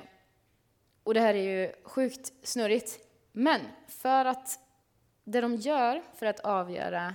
[1.02, 2.98] och det här är ju sjukt snurrigt.
[3.32, 4.60] Men för att
[5.24, 7.14] det de gör för att avgöra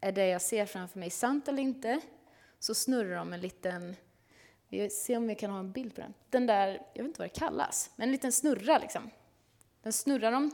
[0.00, 2.00] är det jag ser framför mig sant eller inte,
[2.58, 3.96] så snurrar de en liten,
[4.68, 6.14] vi ser om vi kan ha en bild på den.
[6.30, 9.10] Den där, jag vet inte vad det kallas, men en liten snurra liksom.
[9.82, 10.50] Den snurrar om,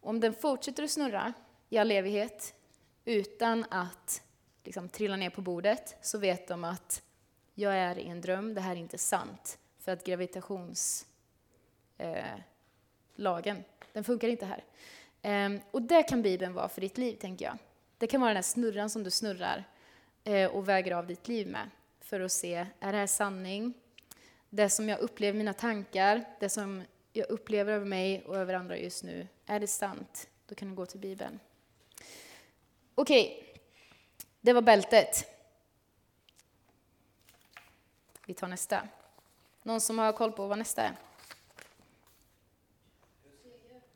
[0.00, 1.32] Om den fortsätter att snurra
[1.68, 2.54] i all evighet
[3.04, 4.22] utan att
[4.64, 7.02] liksom, trilla ner på bordet så vet de att
[7.54, 9.58] jag är i en dröm, det här är inte sant.
[9.78, 11.06] För att gravitationslagen,
[13.56, 14.64] eh, den funkar inte här.
[15.22, 17.58] Eh, och det kan Bibeln vara för ditt liv, tänker jag.
[17.98, 19.64] Det kan vara den här snurran som du snurrar
[20.24, 21.70] eh, och väger av ditt liv med.
[22.00, 23.74] För att se, är det här sanning?
[24.50, 28.78] Det som jag upplever, mina tankar, det som jag upplever över mig och över andra
[28.78, 30.28] just nu, är det sant?
[30.46, 31.40] Då kan du gå till Bibeln.
[32.94, 33.60] Okej, okay.
[34.40, 35.26] det var bältet.
[38.26, 38.88] Vi tar nästa.
[39.62, 40.96] Någon som har koll på vad nästa är?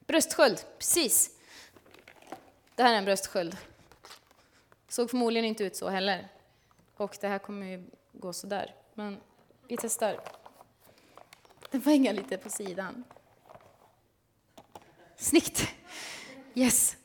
[0.06, 1.30] Bröstsköld, precis.
[2.74, 3.56] Det här är en bröstsköld.
[4.88, 6.28] Såg förmodligen inte ut så heller.
[6.96, 8.74] Och det här kommer ju gå sådär.
[8.94, 9.20] Men
[9.68, 10.20] vi testar.
[11.70, 13.04] Den får hänga lite på sidan.
[15.16, 15.68] Snyggt!
[16.54, 16.96] Yes.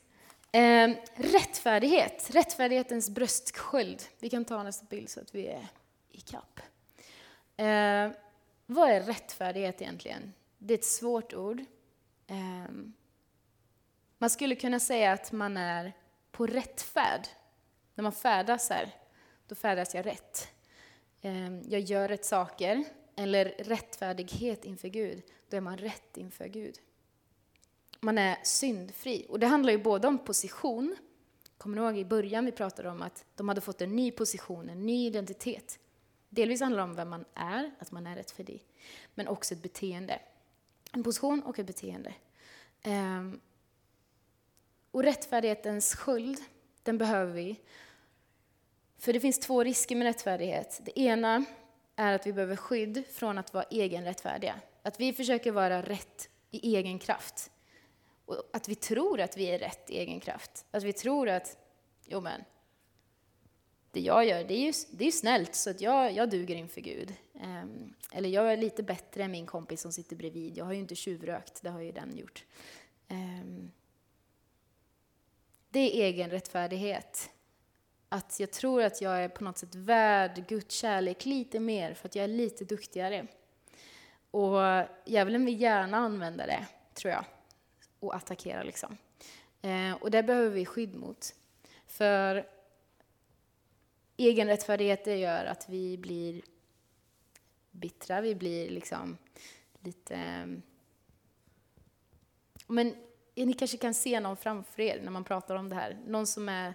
[0.52, 4.02] Eh, rättfärdighet, rättfärdighetens bröstsköld.
[4.18, 5.68] Vi kan ta nästa bild så att vi är
[6.10, 6.60] i kapp.
[7.56, 8.10] Eh,
[8.66, 10.32] vad är rättfärdighet egentligen?
[10.58, 11.60] Det är ett svårt ord.
[12.26, 12.72] Eh,
[14.18, 15.92] man skulle kunna säga att man är
[16.30, 17.28] på rätt färd.
[17.94, 18.94] När man färdas här,
[19.46, 20.48] då färdas jag rätt.
[21.20, 22.84] Ehm, jag gör rätt saker,
[23.22, 26.78] eller rättfärdighet inför Gud, då är man rätt inför Gud.
[28.00, 29.26] Man är syndfri.
[29.28, 30.96] Och det handlar ju både om position,
[31.58, 34.68] kommer ni ihåg i början vi pratade om att de hade fått en ny position,
[34.68, 35.78] en ny identitet.
[36.28, 38.64] Delvis handlar det om vem man är, att man är rättfärdig,
[39.14, 40.20] men också ett beteende.
[40.92, 42.14] En position och ett beteende.
[42.82, 43.40] Ehm,
[44.90, 46.38] och rättfärdighetens sköld,
[46.82, 47.60] den behöver vi.
[48.98, 50.80] För det finns två risker med rättfärdighet.
[50.84, 51.44] Det ena
[52.02, 54.60] är att vi behöver skydd från att vara egenrättfärdiga.
[54.82, 57.50] Att vi försöker vara rätt i egen kraft.
[58.24, 60.64] Och att vi tror att vi är rätt i egen kraft.
[60.70, 61.56] Att vi tror att,
[62.06, 62.44] jo men,
[63.90, 66.56] det jag gör, det är ju, det är ju snällt, så att jag, jag duger
[66.56, 67.14] inför Gud.
[67.32, 70.56] Um, eller jag är lite bättre än min kompis som sitter bredvid.
[70.56, 72.44] Jag har ju inte tjuvrökt, det har ju den gjort.
[73.08, 73.72] Um,
[75.70, 77.30] det är egen rättfärdighet.
[78.12, 82.08] Att jag tror att jag är på något sätt värd Guds kärlek lite mer för
[82.08, 83.26] att jag är lite duktigare.
[84.30, 84.58] Och
[85.04, 87.24] djävulen vill gärna använda det, tror jag,
[88.00, 88.96] och attackera liksom.
[89.62, 91.34] Eh, och det behöver vi skydd mot.
[91.86, 92.46] För
[94.16, 96.42] egenrättfärdighet gör att vi blir
[97.70, 99.18] bittra, vi blir liksom
[99.80, 100.18] lite...
[102.66, 102.94] Men
[103.34, 105.98] ni kanske kan se någon framför er när man pratar om det här.
[106.06, 106.74] Någon som är,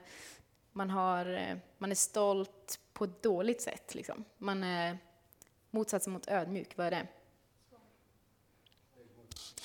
[0.77, 3.95] man, har, eh, man är stolt på ett dåligt sätt.
[3.95, 4.23] Liksom.
[4.37, 4.97] Man är
[5.71, 7.07] motsatsen mot ödmjuk, vad är det?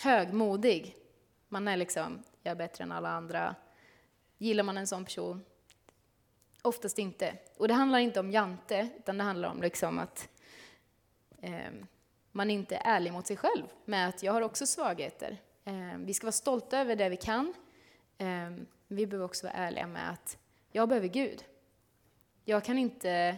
[0.02, 0.96] Högmodig.
[1.48, 3.54] Man är liksom, jag är bättre än alla andra.
[4.38, 5.44] Gillar man en sån person,
[6.64, 7.36] Oftast inte.
[7.56, 10.28] Och det handlar inte om jante, utan det handlar om liksom att
[11.42, 11.72] eh,
[12.32, 15.36] man inte är ärlig mot sig själv med att jag har också svagheter.
[15.64, 17.54] Eh, vi ska vara stolta över det vi kan.
[18.18, 18.50] Eh,
[18.88, 20.38] vi behöver också vara ärliga med att
[20.72, 21.44] jag behöver Gud.
[22.44, 23.36] Jag kan, inte,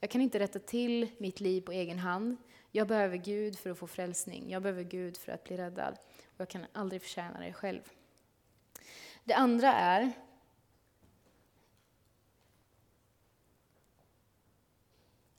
[0.00, 2.36] jag kan inte rätta till mitt liv på egen hand.
[2.70, 4.50] Jag behöver Gud för att få frälsning.
[4.50, 5.98] Jag behöver Gud för att bli räddad.
[6.24, 7.80] Och jag kan aldrig förtjäna det själv.
[9.24, 10.12] Det andra är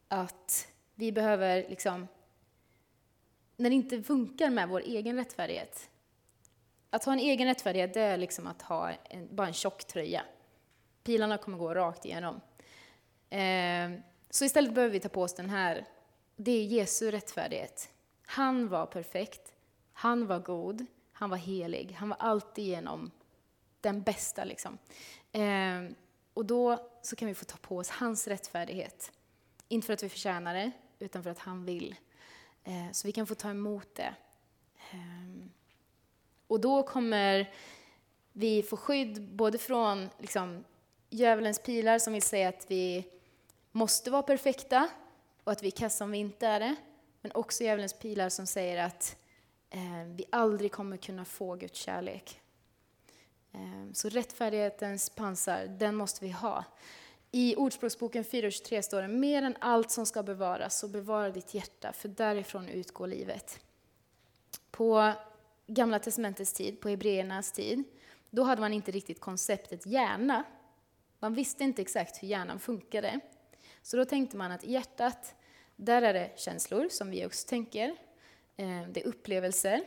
[0.08, 2.08] att vi behöver, liksom,
[3.58, 5.90] när det inte funkar med vår egen rättfärdighet,
[6.90, 10.24] att ha en egen rättfärdighet det är liksom att ha en, bara en tjock tröja.
[11.06, 12.42] Pilarna kommer gå rakt igenom.
[13.30, 15.86] Eh, så istället behöver vi ta på oss den här.
[16.36, 17.90] Det är Jesu rättfärdighet.
[18.26, 19.54] Han var perfekt,
[19.94, 23.12] han var god, han var helig, han var alltid igenom
[23.82, 24.44] den bästa.
[24.44, 24.78] Liksom.
[25.32, 25.96] Eh,
[26.34, 29.12] och då så kan vi få ta på oss hans rättfärdighet.
[29.68, 31.96] Inte för att vi förtjänar det, utan för att han vill.
[32.64, 34.16] Eh, så vi kan få ta emot det.
[34.92, 35.52] Ehm,
[36.48, 37.54] och då kommer
[38.34, 40.64] vi få skydd både från liksom,
[41.10, 43.08] djävulens pilar som vill säga att vi
[43.72, 44.90] måste vara perfekta
[45.44, 46.76] och att vi är kassa om vi inte är det.
[47.22, 49.18] Men också djävulens pilar som säger att
[49.70, 52.42] eh, vi aldrig kommer kunna få Guds kärlek.
[53.52, 56.64] Eh, så rättfärdighetens pansar, den måste vi ha.
[57.32, 61.94] I Ordspråksboken 4.23 står det, mer än allt som ska bevaras, så bevara ditt hjärta,
[61.94, 63.60] för därifrån utgår livet.
[64.72, 65.14] På
[65.68, 67.84] Gamla Testamentets tid, på Hebreernas tid,
[68.30, 70.44] då hade man inte riktigt konceptet hjärna.
[71.26, 73.20] Man visste inte exakt hur hjärnan funkade.
[73.82, 75.36] Så då tänkte man att i hjärtat,
[75.76, 77.90] där är det känslor, som vi också tänker.
[78.58, 79.82] Eh, det är upplevelser.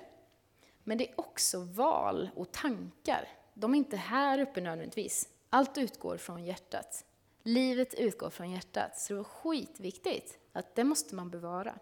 [0.84, 3.28] Men det är också val och tankar.
[3.54, 5.28] De är inte här uppe nödvändigtvis.
[5.50, 7.04] Allt utgår från hjärtat.
[7.42, 11.78] Livet utgår från hjärtat, så det var skitviktigt att det måste man bevara.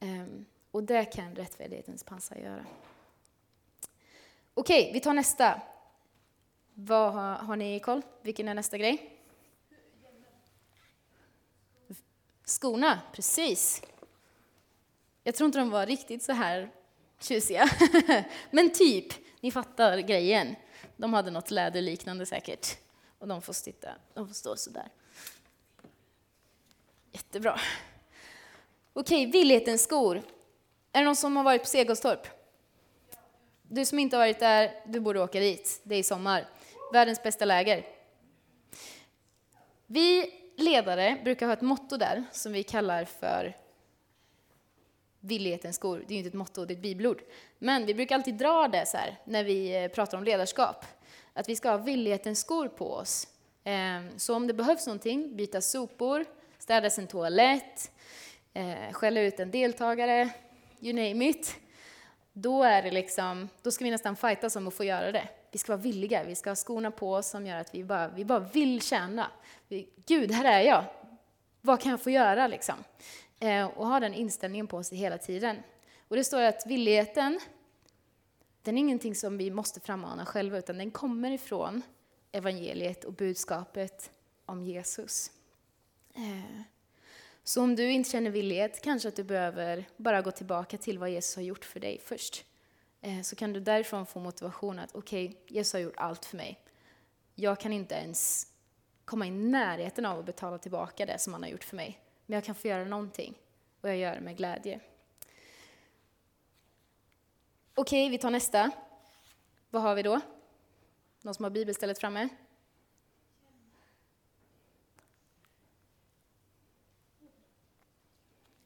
[0.00, 2.66] Ehm, och det kan rättfärdighetens pansar göra.
[4.54, 5.62] Okej, vi tar nästa.
[6.78, 8.02] Vad har, har ni koll?
[8.22, 9.20] Vilken är nästa grej?
[12.44, 13.82] Skorna, precis.
[15.22, 16.70] Jag tror inte de var riktigt så här
[17.20, 17.70] tjusiga.
[18.50, 19.06] Men typ,
[19.40, 20.56] ni fattar grejen.
[20.96, 22.78] De hade något läderliknande säkert.
[23.18, 24.88] Och de får, sitta, de får stå så där.
[27.12, 27.60] Jättebra.
[28.92, 30.22] Okej, Villighetens skor.
[30.92, 32.26] Är det någon som har varit på Segelstorp?
[33.62, 35.80] Du som inte har varit där, du borde åka dit.
[35.82, 36.46] Det är sommar.
[36.92, 37.86] Världens bästa läger.
[39.86, 43.56] Vi ledare brukar ha ett motto där som vi kallar för
[45.20, 46.04] villighetens skor.
[46.08, 47.22] Det är ju inte ett motto, det är ett bibelord.
[47.58, 50.84] Men vi brukar alltid dra det så här när vi eh, pratar om ledarskap.
[51.32, 53.28] Att vi ska ha villighetens skor på oss.
[53.64, 56.24] Ehm, så om det behövs någonting, byta sopor,
[56.58, 57.90] städa sin toalett,
[58.54, 60.30] eh, skälla ut en deltagare,
[60.80, 61.56] you name it.
[62.32, 65.28] Då, är det liksom, då ska vi nästan fightas om att få göra det.
[65.56, 68.08] Vi ska vara villiga, vi ska ha skorna på oss som gör att vi bara,
[68.08, 69.30] vi bara vill tjäna.
[69.68, 70.84] Vi, Gud, här är jag.
[71.60, 72.74] Vad kan jag få göra liksom?
[73.40, 75.56] Eh, och ha den inställningen på sig hela tiden.
[76.08, 77.40] Och det står att villigheten,
[78.62, 81.82] den är ingenting som vi måste frammana själva, utan den kommer ifrån
[82.32, 84.10] evangeliet och budskapet
[84.46, 85.30] om Jesus.
[86.14, 86.60] Eh,
[87.44, 91.10] så om du inte känner villighet, kanske att du behöver bara gå tillbaka till vad
[91.10, 92.44] Jesus har gjort för dig först.
[93.06, 96.36] Eh, så kan du därifrån få motivation att okej, okay, Jesus har gjort allt för
[96.36, 96.60] mig.
[97.34, 98.52] Jag kan inte ens
[99.04, 102.00] komma i närheten av att betala tillbaka det som han har gjort för mig.
[102.26, 103.34] Men jag kan få göra någonting
[103.80, 104.80] och jag gör det med glädje.
[107.74, 108.70] Okej, vi tar nästa.
[109.70, 110.20] Vad har vi då?
[111.22, 112.28] Någon som har bibelstället framme?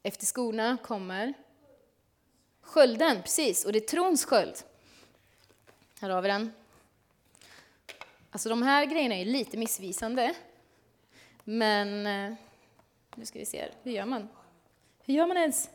[0.02, 1.34] Efter skorna kommer
[2.70, 4.56] skölden, precis, och det är trons sköld.
[6.00, 6.52] Här har vi den.
[8.30, 10.34] Alltså de här grejerna är lite missvisande,
[11.44, 12.36] men eh,
[13.14, 14.28] nu ska vi se, hur gör man?
[15.04, 15.70] Hur gör man ens?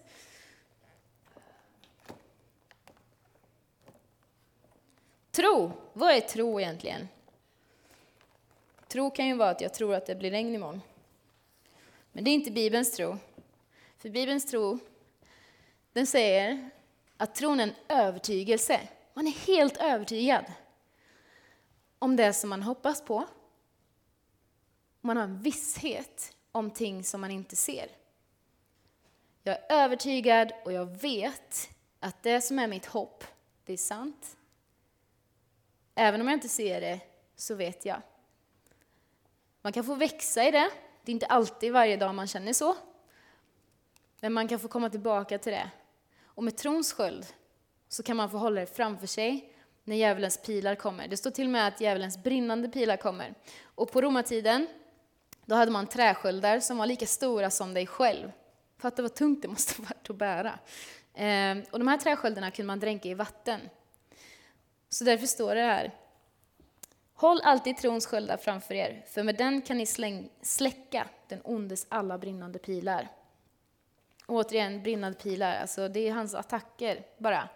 [5.32, 7.08] Tro, vad är tro egentligen?
[8.88, 10.82] Tro kan ju vara att jag tror att det blir regn imorgon.
[12.12, 13.18] Men det är inte Bibelns tro.
[13.98, 14.80] För Bibelns tro,
[15.94, 16.70] den säger
[17.26, 18.88] att tron är en övertygelse.
[19.14, 20.46] Man är helt övertygad
[22.00, 23.28] om det som man hoppas på.
[25.02, 27.88] Man har en visshet om ting som man inte ser.
[29.44, 33.24] Jag är övertygad och jag vet att det som är mitt hopp,
[33.66, 34.38] det är sant.
[35.96, 37.00] Även om jag inte ser det,
[37.36, 38.02] så vet jag.
[39.62, 40.72] Man kan få växa i det.
[41.04, 42.76] Det är inte alltid varje dag man känner så.
[44.20, 45.72] Men man kan få komma tillbaka till det.
[46.36, 47.26] Och med trons sköld
[47.90, 51.08] så kan man få hålla det framför sig när djävulens pilar kommer.
[51.08, 53.34] Det står till och med att djävulens brinnande pilar kommer.
[53.64, 54.68] Och på romartiden,
[55.46, 58.32] då hade man träsköldar som var lika stora som dig själv.
[58.78, 60.60] Fatta vad tungt det måste ha varit att bära.
[61.14, 63.62] Ehm, och de här träsköldarna kunde man dränka i vatten.
[64.90, 65.92] Så därför står det här.
[67.14, 71.86] Håll alltid trons sköldar framför er, för med den kan ni släng, släcka den ondes
[71.90, 73.10] alla brinnande pilar.
[74.26, 77.50] Och återigen, brinnande pilar, alltså det är hans attacker bara.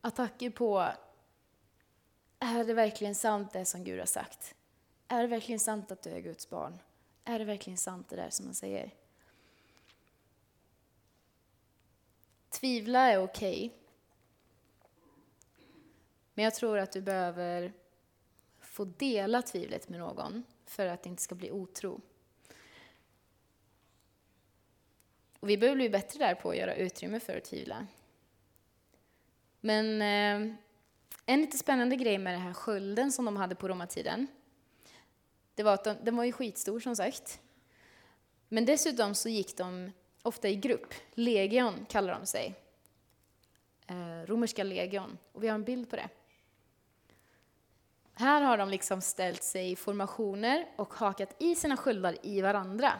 [0.00, 0.88] Attacker på,
[2.38, 4.54] är det verkligen sant det som Gud har sagt?
[5.08, 6.78] Är det verkligen sant att du är Guds barn?
[7.24, 8.94] Är det verkligen sant det där som han säger?
[12.50, 13.66] Tvivla är okej.
[13.66, 13.78] Okay.
[16.34, 17.72] Men jag tror att du behöver
[18.60, 22.00] få dela tvivlet med någon för att det inte ska bli otro.
[25.42, 27.86] Och vi behöver bli bättre där på att göra utrymme för att tvivla.
[29.60, 30.54] Men eh,
[31.26, 34.26] en lite spännande grej med den här skölden som de hade på romartiden,
[35.54, 37.40] det var att de, den var ju skitstor som sagt.
[38.48, 39.92] Men dessutom så gick de
[40.22, 40.94] ofta i grupp.
[41.14, 42.54] Legion kallar de sig.
[43.86, 45.18] Eh, romerska legion.
[45.32, 46.08] Och vi har en bild på det.
[48.14, 52.92] Här har de liksom ställt sig i formationer och hakat i sina sköldar i varandra.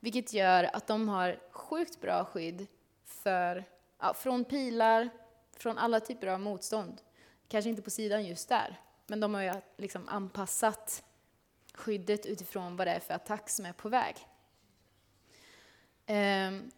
[0.00, 2.66] Vilket gör att de har sjukt bra skydd
[3.04, 3.64] för,
[3.98, 5.08] ja, från pilar,
[5.56, 7.00] från alla typer av motstånd.
[7.48, 11.04] Kanske inte på sidan just där, men de har ju liksom anpassat
[11.74, 14.16] skyddet utifrån vad det är för attack som är på väg.
[16.06, 16.70] Ehm,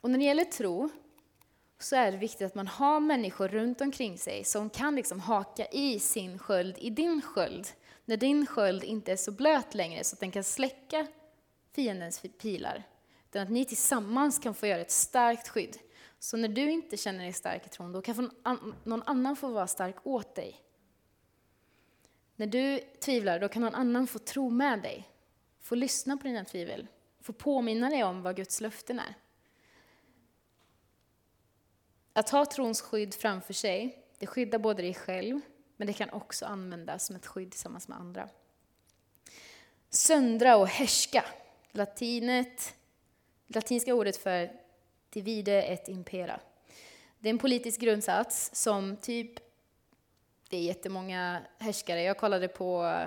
[0.00, 0.90] och när det gäller tro
[1.78, 5.66] så är det viktigt att man har människor runt omkring sig som kan liksom haka
[5.66, 7.68] i sin sköld, i din sköld,
[8.04, 11.06] när din sköld inte är så blöt längre så att den kan släcka
[11.72, 12.84] fiendens pilar.
[13.28, 15.78] Utan att ni tillsammans kan få göra ett starkt skydd
[16.18, 18.30] Så när du inte känner dig stark i tron, då kan
[18.84, 20.60] någon annan få vara stark åt dig.
[22.36, 25.08] När du tvivlar, då kan någon annan få tro med dig,
[25.60, 26.86] få lyssna på dina tvivel,
[27.20, 29.14] få påminna dig om vad Guds löften är.
[32.12, 35.40] Att ha trons skydd framför sig, det skyddar både dig själv,
[35.76, 38.28] men det kan också användas som ett skydd tillsammans med andra.
[39.90, 41.24] Söndra och härska.
[41.72, 42.74] Latinet,
[43.46, 44.50] latinska ordet för
[45.10, 46.40] divide et impera.
[47.18, 49.30] Det är en politisk grundsats som typ,
[50.48, 52.02] det är jättemånga härskare.
[52.02, 53.00] Jag kollade på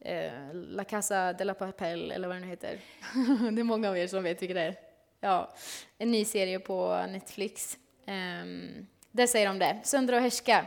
[0.00, 2.80] eh, La Casa de la Papel, eller vad den nu heter.
[3.52, 4.76] det är många av er som vet vilka det är.
[5.20, 5.54] Ja,
[5.98, 7.78] en ny serie på Netflix.
[8.06, 10.66] Um, där säger de det, söndra och härska.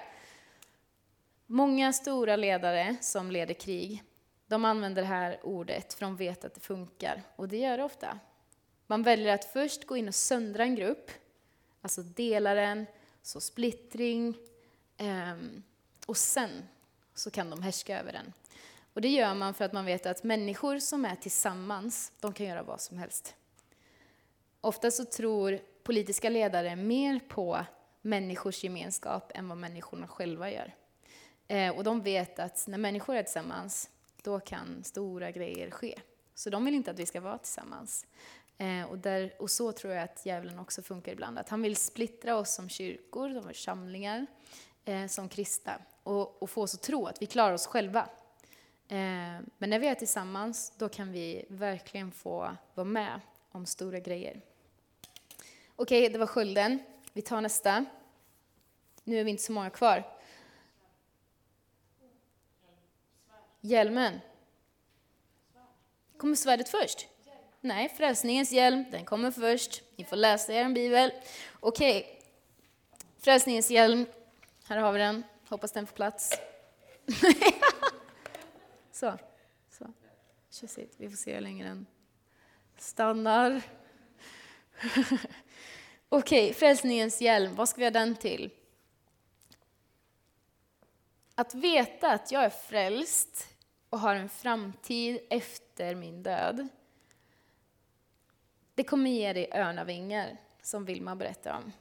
[1.45, 4.03] Många stora ledare som leder krig,
[4.49, 7.23] de använder det här ordet för de vet att det funkar.
[7.35, 8.19] Och det gör det ofta.
[8.87, 11.11] Man väljer att först gå in och söndra en grupp,
[11.81, 12.85] alltså dela den,
[13.21, 14.37] så splittring,
[14.97, 15.63] ehm,
[16.05, 16.49] och sen
[17.13, 18.33] så kan de härska över den.
[18.93, 22.45] Och det gör man för att man vet att människor som är tillsammans, de kan
[22.45, 23.35] göra vad som helst.
[24.61, 27.65] Ofta så tror politiska ledare mer på
[28.01, 30.75] människors gemenskap än vad människorna själva gör.
[31.47, 33.89] Eh, och de vet att när människor är tillsammans,
[34.23, 35.99] då kan stora grejer ske.
[36.35, 38.05] Så de vill inte att vi ska vara tillsammans.
[38.57, 41.75] Eh, och, där, och så tror jag att djävulen också funkar ibland, att han vill
[41.75, 44.25] splittra oss som kyrkor, som församlingar,
[44.85, 48.09] eh, som kristna och, och få oss att tro att vi klarar oss själva.
[48.87, 48.97] Eh,
[49.57, 54.41] men när vi är tillsammans, då kan vi verkligen få vara med om stora grejer.
[55.75, 56.79] Okej, okay, det var skölden.
[57.13, 57.85] Vi tar nästa.
[59.03, 60.18] Nu är vi inte så många kvar.
[63.61, 64.19] Hjälmen.
[66.17, 67.07] Kommer svärdet först?
[67.61, 69.83] Nej, frälsningens hjälm, den kommer först.
[69.95, 71.11] Ni får läsa er bibel.
[71.59, 72.15] Okej, okay.
[73.17, 74.05] frälsningens hjälm.
[74.67, 75.23] Här har vi den.
[75.47, 76.39] Hoppas den får plats.
[78.91, 79.13] så,
[79.69, 79.85] så.
[80.49, 80.95] Tjusigt.
[80.97, 81.85] Vi får se hur länge den
[82.77, 83.61] stannar.
[86.09, 88.51] Okej, okay, frälsningens hjälm, vad ska vi ha den till?
[91.39, 93.47] Att veta att jag är frälst
[93.89, 96.67] och har en framtid efter min död,
[98.75, 101.71] det kommer ge dig örnavingar, som Vilma berättar om.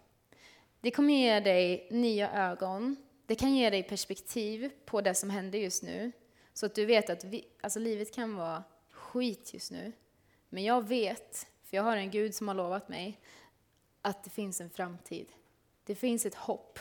[0.81, 2.97] Det kommer ge dig nya ögon,
[3.27, 6.13] det kan ge dig perspektiv på det som händer just nu,
[6.53, 9.93] så att du vet att vi, alltså livet kan vara skit just nu,
[10.49, 13.21] men jag vet, för jag har en Gud som har lovat mig,
[14.03, 15.33] att det finns en framtid.
[15.85, 16.79] Det finns ett hopp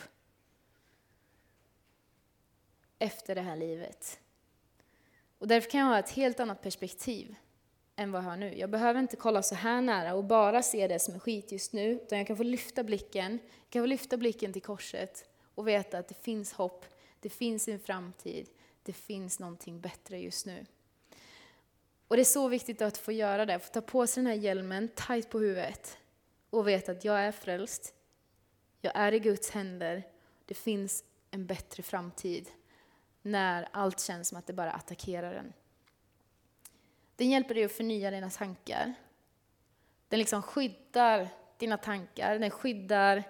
[2.99, 4.19] efter det här livet.
[5.39, 7.35] Och därför kan jag ha ett helt annat perspektiv
[7.95, 8.57] än vad jag har nu.
[8.57, 11.73] Jag behöver inte kolla så här nära och bara se det som är skit just
[11.73, 15.67] nu, utan jag kan få lyfta blicken, jag kan få lyfta blicken till korset och
[15.67, 16.85] veta att det finns hopp,
[17.19, 18.49] det finns en framtid,
[18.83, 20.65] det finns någonting bättre just nu.
[22.07, 24.39] Och det är så viktigt att få göra det, få ta på sig den här
[24.39, 25.97] hjälmen tight på huvudet
[26.49, 27.93] och veta att jag är frälst,
[28.81, 30.03] jag är i Guds händer,
[30.45, 32.49] det finns en bättre framtid
[33.31, 35.53] när allt känns som att det bara attackerar en.
[37.15, 38.93] Den hjälper dig att förnya dina tankar.
[40.07, 43.23] Den liksom skyddar dina tankar, den skyddar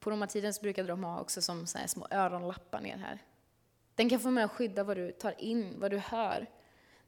[0.00, 3.18] på romartiden så brukade de ha också som så små öronlappar ner här.
[3.94, 6.46] Den kan få med att skydda vad du tar in, vad du hör.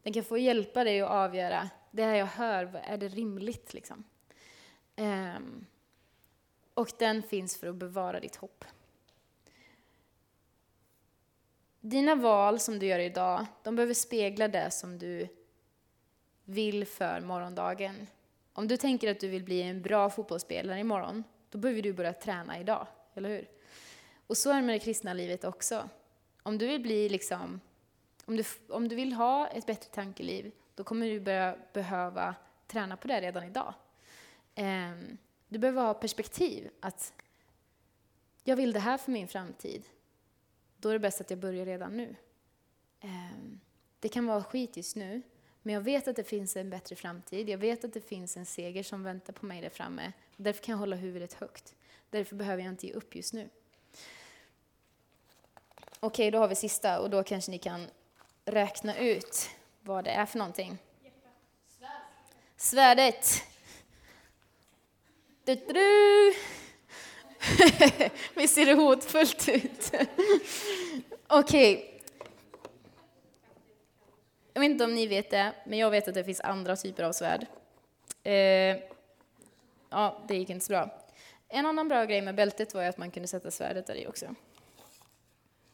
[0.02, 3.74] Den kan få hjälpa dig att avgöra, det här jag hör, är det rimligt?
[3.74, 4.04] Liksom?
[4.96, 5.66] Um,
[6.74, 8.64] och den finns för att bevara ditt hopp.
[11.88, 15.28] Dina val som du gör idag, de behöver spegla det som du
[16.44, 18.06] vill för morgondagen.
[18.52, 22.12] Om du tänker att du vill bli en bra fotbollsspelare imorgon, då behöver du börja
[22.12, 23.48] träna idag, eller hur?
[24.26, 25.88] Och så är det med det kristna livet också.
[26.42, 27.60] Om du vill bli liksom,
[28.24, 32.34] om du, om du vill ha ett bättre tankeliv, då kommer du börja behöva
[32.66, 33.74] träna på det redan idag.
[34.56, 35.18] Um,
[35.48, 37.12] du behöver ha perspektiv, att
[38.44, 39.88] jag vill det här för min framtid
[40.78, 42.16] då är det bäst att jag börjar redan nu.
[43.00, 43.60] Ehm,
[44.00, 45.22] det kan vara skit just nu,
[45.62, 47.48] men jag vet att det finns en bättre framtid.
[47.48, 50.12] Jag vet att det finns en seger som väntar på mig där framme.
[50.36, 51.74] Därför kan jag hålla huvudet högt.
[52.10, 53.48] Därför behöver jag inte ge upp just nu.
[56.00, 57.86] Okej, då har vi sista och då kanske ni kan
[58.44, 59.50] räkna ut
[59.80, 60.78] vad det är för någonting.
[62.56, 63.42] Svärdet.
[65.44, 66.34] Du, du, du.
[68.34, 69.92] Visst ser det hotfullt ut?
[71.26, 71.76] Okej.
[71.76, 71.92] Okay.
[74.52, 77.02] Jag vet inte om ni vet det, men jag vet att det finns andra typer
[77.02, 77.46] av svärd.
[78.22, 78.76] Eh,
[79.90, 81.02] ja, det gick inte så bra.
[81.48, 84.06] En annan bra grej med bältet var ju att man kunde sätta svärdet där i
[84.06, 84.34] också.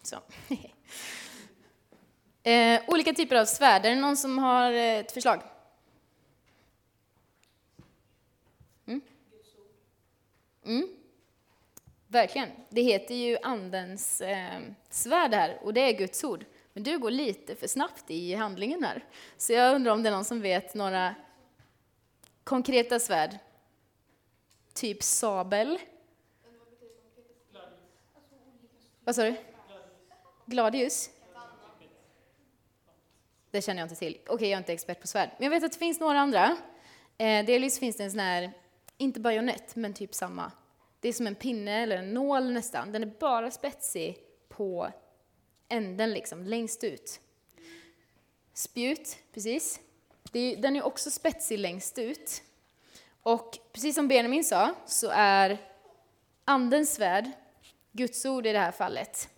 [0.03, 0.17] Så.
[2.51, 3.85] eh, olika typer av svärd.
[3.85, 5.43] Är det någon som har eh, ett förslag?
[8.87, 9.01] Mm?
[10.65, 11.02] Mm.
[12.13, 12.49] Verkligen.
[12.69, 14.61] Det heter ju Andens eh,
[14.91, 16.45] svärd här, och det är Guds ord.
[16.73, 19.05] Men du går lite för snabbt i handlingen här.
[19.37, 21.15] Så jag undrar om det är någon som vet några
[22.45, 23.39] konkreta svärd?
[24.75, 25.79] Typ sabel?
[29.05, 29.35] Vad sa du?
[30.47, 31.11] Gladius?
[33.51, 34.19] Det känner jag inte till.
[34.23, 35.31] Okej, okay, jag är inte expert på svärd.
[35.39, 36.57] Men jag vet att det finns några andra.
[37.19, 38.53] Eh, delvis finns det en sån här,
[38.99, 40.53] inte bajonett, men typ samma.
[41.03, 42.93] Det är som en pinne eller en nål nästan.
[42.93, 44.93] Den är bara spetsig på
[45.69, 47.21] änden liksom, längst ut.
[48.55, 49.81] Spjut, precis.
[50.33, 52.43] Är, den är också spetsig längst ut.
[53.23, 55.59] Och precis som Benjamin sa, så är
[56.45, 57.31] Andens svärd
[57.93, 59.29] Guds ord i det här fallet.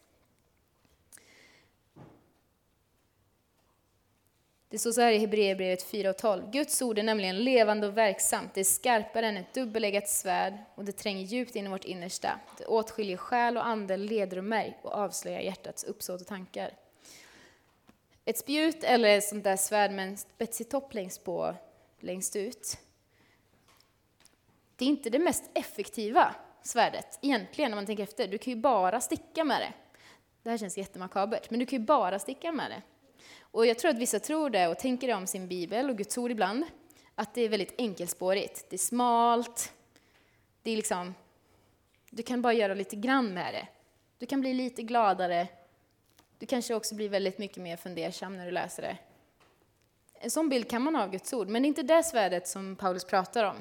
[4.74, 6.50] Det står så här i Hebreerbrevet 4 och 12.
[6.50, 8.54] Guds ord är nämligen levande och verksamt.
[8.54, 12.40] Det är skarpare än ett dubbeleggat svärd och det tränger djupt in i vårt innersta.
[12.58, 16.70] Det åtskiljer själ och ande, leder och märg och avslöjar hjärtats uppsåt och tankar.
[18.24, 21.54] Ett spjut eller ett sånt där svärd med en spetsig topp längst på,
[22.00, 22.78] längst ut.
[24.76, 28.28] Det är inte det mest effektiva svärdet egentligen när man tänker efter.
[28.28, 29.72] Du kan ju bara sticka med det.
[30.42, 32.82] Det här känns jättemakabert, men du kan ju bara sticka med det.
[33.54, 36.18] Och jag tror att vissa tror det och tänker det om sin bibel och Guds
[36.18, 36.64] ord ibland,
[37.14, 38.66] att det är väldigt enkelspårigt.
[38.70, 39.72] Det är smalt,
[40.62, 41.14] det är liksom,
[42.10, 43.68] du kan bara göra lite grann med det.
[44.18, 45.48] Du kan bli lite gladare,
[46.38, 48.96] du kanske också blir väldigt mycket mer fundersam när du läser det.
[50.14, 52.48] En sån bild kan man ha av Guds ord, men det är inte det svärdet
[52.48, 53.56] som Paulus pratar om.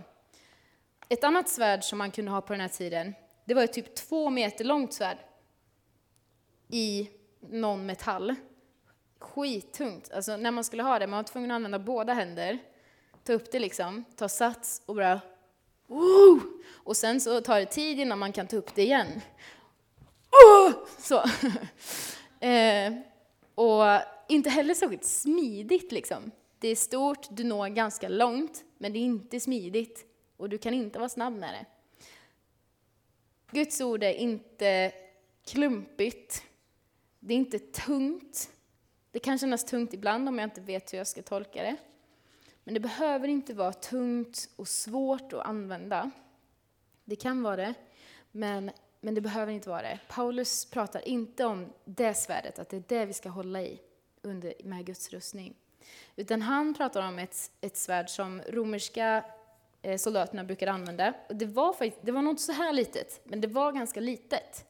[1.10, 3.14] Ett annat svärd som man kunde ha på den här tiden,
[3.46, 5.18] det var ett typ två meter långt svärd
[6.70, 8.36] i någon metall
[9.24, 10.12] skittungt.
[10.12, 12.60] Alltså när man skulle ha det, man var tvungen att använda båda händer,
[13.24, 15.22] ta upp det liksom, ta sats och bara
[15.88, 16.42] Woo!
[16.72, 19.22] Och sen så tar det tid innan man kan ta upp det igen.
[20.32, 20.72] Oh!
[21.00, 21.18] Så.
[22.46, 22.94] eh,
[23.56, 23.84] och
[24.28, 26.32] inte heller särskilt smidigt liksom.
[26.60, 30.06] Det är stort, du når ganska långt, men det är inte smidigt
[30.38, 31.66] och du kan inte vara snabb med det.
[33.52, 34.92] Guds ord är inte
[35.46, 36.44] klumpigt,
[37.20, 38.50] det är inte tungt,
[39.14, 41.76] det kan kännas tungt ibland om jag inte vet hur jag ska tolka det.
[42.64, 46.12] Men det behöver inte vara tungt och svårt att använda.
[47.06, 47.74] Det kan vara det,
[48.32, 50.00] men, men det behöver inte vara det.
[50.08, 53.80] Paulus pratar inte om det svärdet, att det är det vi ska hålla i
[54.22, 55.56] under, med Guds rustning.
[56.16, 59.26] Utan han pratar om ett, ett svärd som romerska
[59.82, 61.14] eh, soldaterna brukade använda.
[61.30, 64.66] Och det, var det var nog inte så här litet, men det var ganska litet.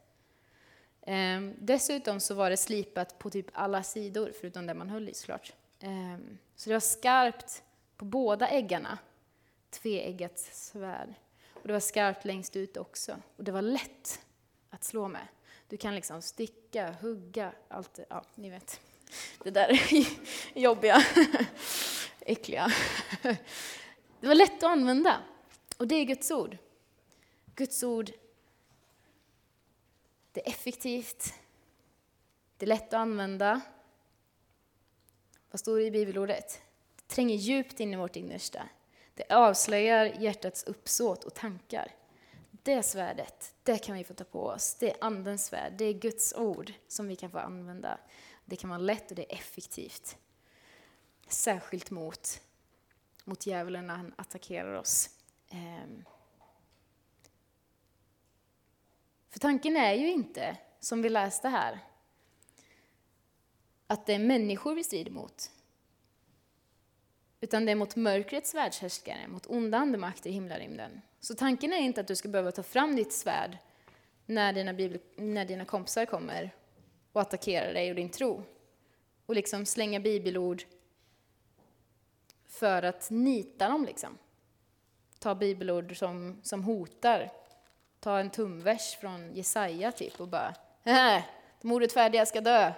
[1.05, 5.13] Ehm, dessutom så var det slipat på typ alla sidor, förutom det man höll i
[5.13, 5.53] såklart.
[5.79, 7.63] Ehm, så det var skarpt
[7.97, 8.97] på båda äggarna,
[9.69, 11.13] tveeggat svärd.
[11.53, 13.17] Och det var skarpt längst ut också.
[13.37, 14.21] Och det var lätt
[14.69, 15.27] att slå med.
[15.67, 18.79] Du kan liksom sticka, hugga, allt ja, ni vet.
[19.43, 20.07] Det där är
[20.59, 21.03] jobbiga,
[22.19, 22.71] äckliga.
[24.19, 25.17] Det var lätt att använda.
[25.77, 26.57] Och det är Guds ord.
[27.55, 28.11] Guds ord
[30.33, 31.33] det är effektivt.
[32.57, 33.61] Det är lätt att använda.
[35.51, 36.61] Vad står det i bibelordet?
[36.95, 38.69] Det tränger djupt in i vårt innersta.
[39.15, 41.95] Det avslöjar hjärtats uppsåt och tankar.
[42.51, 44.75] Det svärdet, det kan vi få ta på oss.
[44.75, 47.99] Det är Andens svärd, det är Guds ord som vi kan få använda.
[48.45, 50.17] Det kan vara lätt och det är effektivt.
[51.27, 52.41] Särskilt mot,
[53.23, 55.09] mot djävulen när han attackerar oss.
[55.49, 55.83] Ehm.
[55.83, 56.05] Um,
[59.33, 61.79] för tanken är ju inte, som vi läste här,
[63.87, 65.51] att det är människor vi strider mot.
[67.41, 71.01] Utan det är mot mörkrets världshärskare, mot onda andemakter i himlarymden.
[71.19, 73.57] Så tanken är inte att du ska behöva ta fram ditt svärd
[74.25, 76.55] när dina, bibel, när dina kompisar kommer
[77.11, 78.43] och attackerar dig och din tro.
[79.25, 80.63] Och liksom slänga bibelord
[82.45, 83.85] för att nita dem.
[83.85, 84.17] Liksom.
[85.19, 87.42] Ta bibelord som, som hotar
[88.03, 91.23] ta en tumvers från Jesaja typ och bara äh,
[91.61, 92.73] de orättfärdiga ska dö.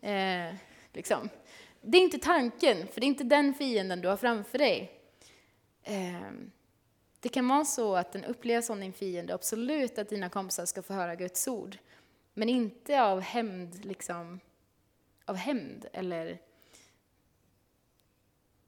[0.00, 0.54] Eh,
[0.92, 1.28] liksom.
[1.80, 5.00] Det är inte tanken, för det är inte den fienden du har framför dig.
[5.82, 6.30] Eh,
[7.20, 10.82] det kan vara så att den upplevs som din fiende, absolut att dina kompisar ska
[10.82, 11.78] få höra Guds ord,
[12.34, 14.40] men inte av hämnd, liksom,
[15.24, 16.38] av hämnd eller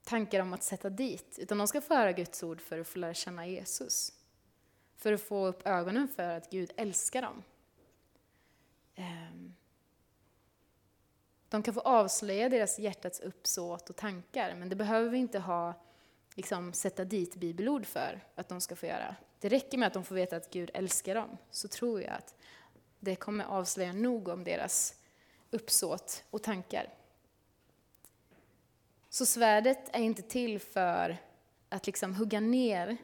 [0.04, 2.98] tankar om att sätta dit, utan de ska få höra Guds ord för att få
[2.98, 4.19] lära känna Jesus
[5.00, 7.42] för att få upp ögonen för att Gud älskar dem.
[8.94, 9.54] Ehm,
[11.48, 15.74] de kan få avslöja deras hjärtats uppsåt och tankar, men det behöver vi inte ha,
[16.34, 19.16] liksom, sätta dit bibelord för att de ska få göra.
[19.38, 22.34] Det räcker med att de får veta att Gud älskar dem, så tror jag att
[22.98, 24.94] det kommer avslöja nog om deras
[25.50, 26.94] uppsåt och tankar.
[29.08, 31.16] Så svärdet är inte till för
[31.68, 32.96] att liksom hugga ner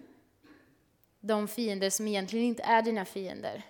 [1.27, 3.62] de fiender som egentligen inte är dina fiender,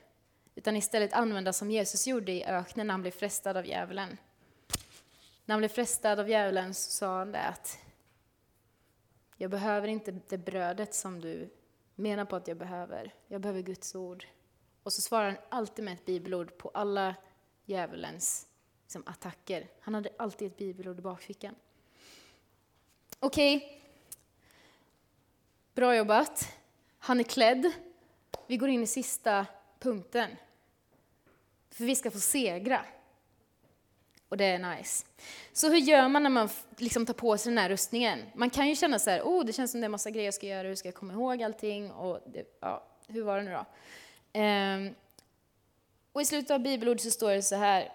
[0.55, 4.19] utan istället använda som Jesus gjorde i öknen när han blev frestad av djävulen.
[5.45, 7.79] När han blev frestad av djävulen så sa han det att
[9.37, 11.51] jag behöver inte det brödet som du
[11.95, 13.15] menar på att jag behöver.
[13.29, 14.27] Jag behöver Guds ord.
[14.83, 17.15] Och så svarar han alltid med ett bibelord på alla
[17.65, 18.47] djävulens
[18.83, 19.69] liksom, attacker.
[19.81, 21.55] Han hade alltid ett bibelord i bakfickan.
[23.19, 23.57] Okej.
[23.57, 23.81] Okay.
[25.75, 26.56] Bra jobbat.
[27.07, 27.73] Han är klädd.
[28.47, 29.47] Vi går in i sista
[29.79, 30.31] punkten.
[31.71, 32.85] För vi ska få segra.
[34.29, 35.07] Och det är nice.
[35.53, 38.23] Så hur gör man när man liksom tar på sig den här rustningen?
[38.35, 40.35] Man kan ju känna så här, oh, det känns som det är massa grejer jag
[40.35, 41.91] ska göra, hur ska jag komma ihåg allting?
[41.91, 43.65] Och det, ja, hur var det nu då?
[44.33, 44.95] Ehm,
[46.13, 47.93] och i slutet av bibelordet så står det så här,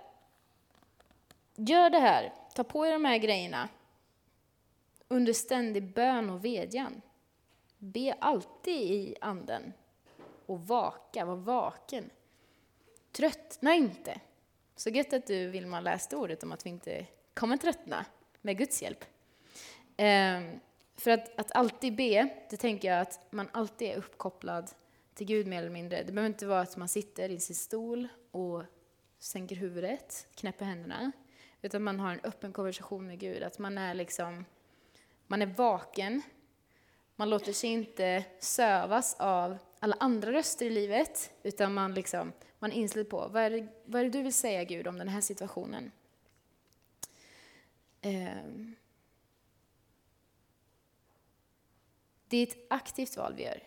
[1.55, 3.69] gör det här, ta på er de här grejerna
[5.07, 7.01] under ständig bön och vedjan.
[7.83, 9.73] Be alltid i anden
[10.45, 12.09] och vaka, var vaken.
[13.11, 14.19] Tröttna inte.
[14.75, 18.05] Så gött att du, Vilma, läste ordet om att vi inte kommer tröttna
[18.41, 19.05] med Guds hjälp.
[19.97, 20.59] Ehm,
[20.95, 24.71] för att, att alltid be, det tänker jag att man alltid är uppkopplad
[25.13, 26.03] till Gud mer eller mindre.
[26.03, 28.63] Det behöver inte vara att man sitter i sin stol och
[29.19, 31.11] sänker huvudet, knäpper händerna,
[31.61, 33.43] utan man har en öppen konversation med Gud.
[33.43, 34.45] Att man är liksom,
[35.27, 36.21] man är vaken,
[37.15, 42.71] man låter sig inte sövas av alla andra röster i livet, utan man, liksom, man
[42.71, 45.07] är inställd på vad är, det, vad är det du vill säga Gud om den
[45.07, 45.91] här situationen?
[48.01, 48.75] Ehm.
[52.27, 53.63] Det är ett aktivt val vi gör.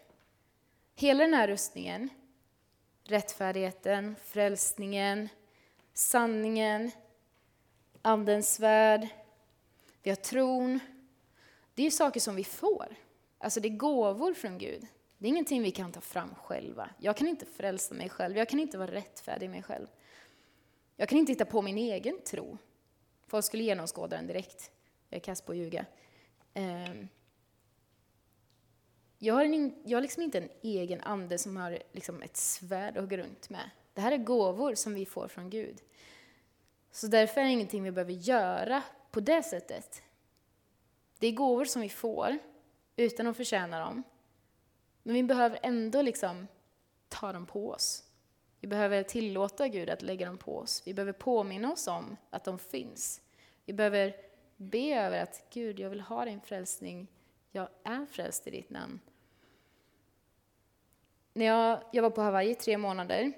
[0.95, 2.09] Hela den här rustningen,
[3.05, 5.29] rättfärdigheten, frälsningen,
[5.93, 6.91] sanningen,
[8.03, 9.09] Andens svärd,
[10.03, 10.81] vi har tron.
[11.75, 12.97] Det är saker som vi får.
[13.45, 14.87] Alltså det är gåvor från Gud.
[15.19, 16.91] Det är ingenting vi kan ta fram själva.
[16.99, 19.87] Jag kan inte frälsa mig själv, jag kan inte vara rättfärdig mig själv.
[20.97, 22.59] Jag kan inte hitta på min egen tro.
[23.27, 24.71] Folk skulle genomskåda den direkt.
[25.09, 25.87] Jag är kass på att ljuga.
[26.55, 27.09] Ehm,
[29.19, 32.97] jag har, en, jag har liksom inte en egen ande som har liksom ett svärd
[32.97, 33.71] att gå runt med.
[33.95, 35.81] Det här är gåvor som vi får från Gud.
[36.91, 40.03] Så därför är det ingenting vi behöver göra på det sättet.
[41.19, 42.39] Det är gåvor som vi får
[42.97, 44.03] utan att förtjäna dem.
[45.03, 46.47] Men vi behöver ändå liksom
[47.09, 48.05] ta dem på oss.
[48.61, 50.83] Vi behöver tillåta Gud att lägga dem på oss.
[50.87, 53.21] Vi behöver påminna oss om att de finns.
[53.65, 54.17] Vi behöver
[54.57, 57.07] be över att Gud, jag vill ha din frälsning.
[57.51, 59.01] Jag är frälst i ditt namn.
[61.33, 63.33] När jag, jag var på Hawaii i tre månader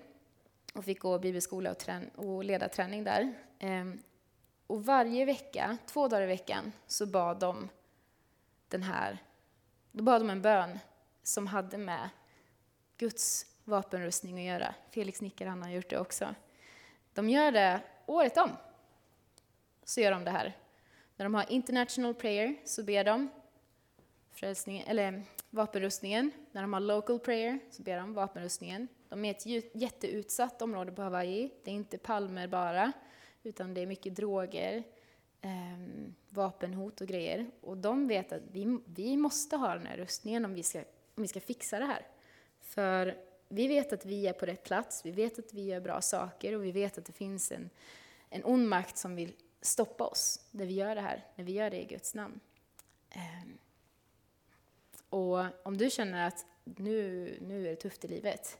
[0.75, 3.35] och fick gå bibelskola och, trän, och leda träning där.
[3.59, 4.03] Ehm,
[4.67, 7.69] och varje vecka, två dagar i veckan, så bad de
[8.69, 9.19] den här,
[9.97, 10.79] då bad de en bön
[11.23, 12.09] som hade med
[12.97, 14.75] Guds vapenrustning att göra.
[14.91, 16.35] Felix nickar, han har gjort det också.
[17.15, 18.51] De gör det året om.
[19.85, 20.57] Så gör de det här.
[21.17, 23.29] När de har international prayer så ber de
[24.33, 26.31] frälsningen, eller vapenrustningen.
[26.53, 28.89] När de har local prayer så ber de vapenrustningen.
[29.09, 31.51] De är ett jätteutsatt område på Hawaii.
[31.65, 32.93] Det är inte palmer bara,
[33.43, 34.85] utan det är mycket droger,
[35.41, 35.79] eh,
[36.29, 37.51] vapenhot och grejer.
[37.61, 40.79] Och de vet att vi, vi måste ha den här rustningen om vi, ska,
[41.15, 42.07] om vi ska fixa det här.
[42.61, 43.17] För
[43.49, 46.55] vi vet att vi är på rätt plats, vi vet att vi gör bra saker
[46.55, 47.71] och vi vet att det finns en,
[48.31, 51.71] en ond makt som vill stoppa oss när vi gör det här, när vi gör
[51.71, 52.41] det i Guds namn.
[53.11, 53.49] Eh,
[55.09, 58.59] och om du känner att nu, nu är det tufft i livet,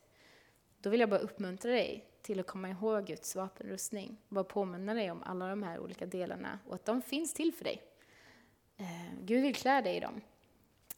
[0.81, 4.17] då vill jag bara uppmuntra dig till att komma ihåg Guds vapenrustning.
[4.29, 7.65] Bara påminna dig om alla de här olika delarna och att de finns till för
[7.65, 7.83] dig.
[8.77, 8.85] Eh,
[9.21, 10.21] Gud vill klä dig i dem.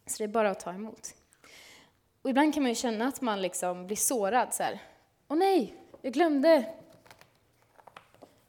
[0.06, 1.14] Så det är bara att ta emot.
[2.22, 4.82] Och ibland kan man ju känna att man liksom blir sårad så här.
[5.28, 6.74] Åh nej, jag glömde.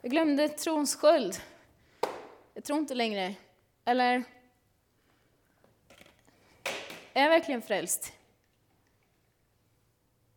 [0.02, 1.36] Jag glömde trons sköld.
[2.54, 3.36] Jag tror inte längre.
[3.86, 4.24] Eller,
[7.14, 8.14] är jag verkligen frälst?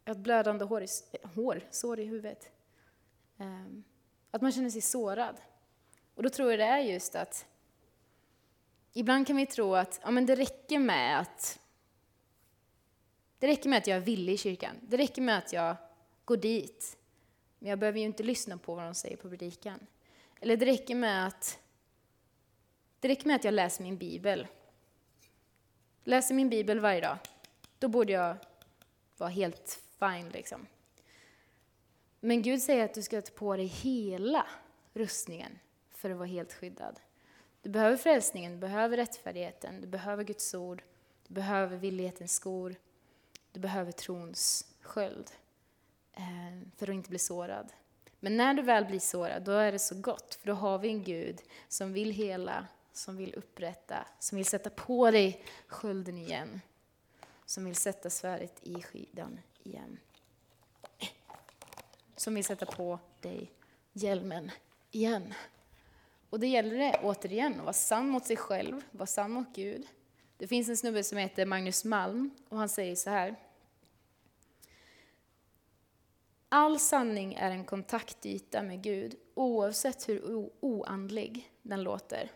[0.05, 0.87] Ett blödande hår, i,
[1.35, 2.51] hår sår i huvudet.
[3.39, 3.85] Ehm,
[4.31, 5.37] att man känner sig sårad.
[6.15, 7.47] Och då tror jag det är just att
[8.93, 11.59] ibland kan vi tro att ja, men det räcker med att
[13.39, 14.77] Det räcker med att jag är villig i kyrkan.
[14.83, 15.77] Det räcker med att jag
[16.25, 16.97] går dit.
[17.59, 19.87] Men jag behöver ju inte lyssna på vad de säger på predikan.
[20.41, 21.59] Eller det räcker med att
[23.01, 24.47] det räcker med att jag läser min bibel.
[26.05, 27.19] Läser min bibel varje dag,
[27.79, 28.37] då borde jag
[29.17, 30.67] vara helt fine liksom.
[32.21, 34.47] Men Gud säger att du ska ta på dig hela
[34.93, 35.59] rustningen
[35.91, 37.01] för att vara helt skyddad.
[37.63, 40.83] Du behöver frälsningen, du behöver rättfärdigheten, du behöver Guds ord,
[41.27, 42.75] du behöver villighetens skor,
[43.53, 45.31] du behöver trons sköld
[46.13, 46.23] eh,
[46.77, 47.73] för att inte bli sårad.
[48.21, 50.89] Men när du väl blir sårad, då är det så gott, för då har vi
[50.89, 56.61] en Gud som vill hela, som vill upprätta, som vill sätta på dig skölden igen,
[57.47, 59.99] som vill sätta svärdet i skidan igen.
[62.17, 63.51] Som vill sätta på dig
[63.93, 64.51] hjälmen
[64.91, 65.35] igen.
[66.31, 69.87] Och det gäller det återigen att vara sann mot sig själv, vara sann mot Gud.
[70.37, 73.37] Det finns en snubbe som heter Magnus Malm och han säger så här.
[76.49, 82.31] All sanning är en kontaktyta med Gud oavsett hur oandlig den låter.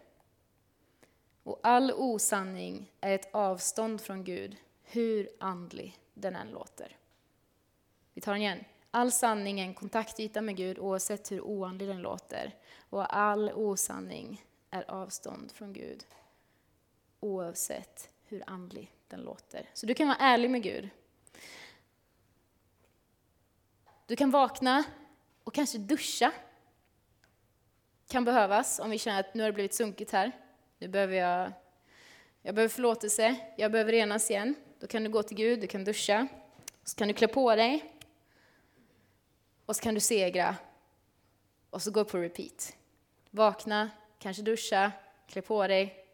[1.42, 6.96] Och all osanning är ett avstånd från Gud, hur andlig den än låter.
[8.16, 8.64] Vi tar den igen.
[8.90, 12.54] All sanning är en kontaktyta med Gud oavsett hur oandlig den låter.
[12.90, 16.04] Och all osanning är avstånd från Gud
[17.20, 19.70] oavsett hur andlig den låter.
[19.74, 20.88] Så du kan vara ärlig med Gud.
[24.06, 24.84] Du kan vakna
[25.44, 26.32] och kanske duscha.
[28.08, 30.32] Kan behövas om vi känner att nu har det blivit sunkigt här.
[30.78, 31.52] Nu behöver jag,
[32.42, 34.54] jag behöver förlåtelse, jag behöver renas igen.
[34.80, 36.28] Då kan du gå till Gud, du kan duscha.
[36.84, 37.92] Så kan du klä på dig.
[39.66, 40.56] Och så kan du segra.
[41.70, 42.76] Och så gå på repeat.
[43.30, 44.92] Vakna, kanske duscha,
[45.28, 46.06] klä på dig,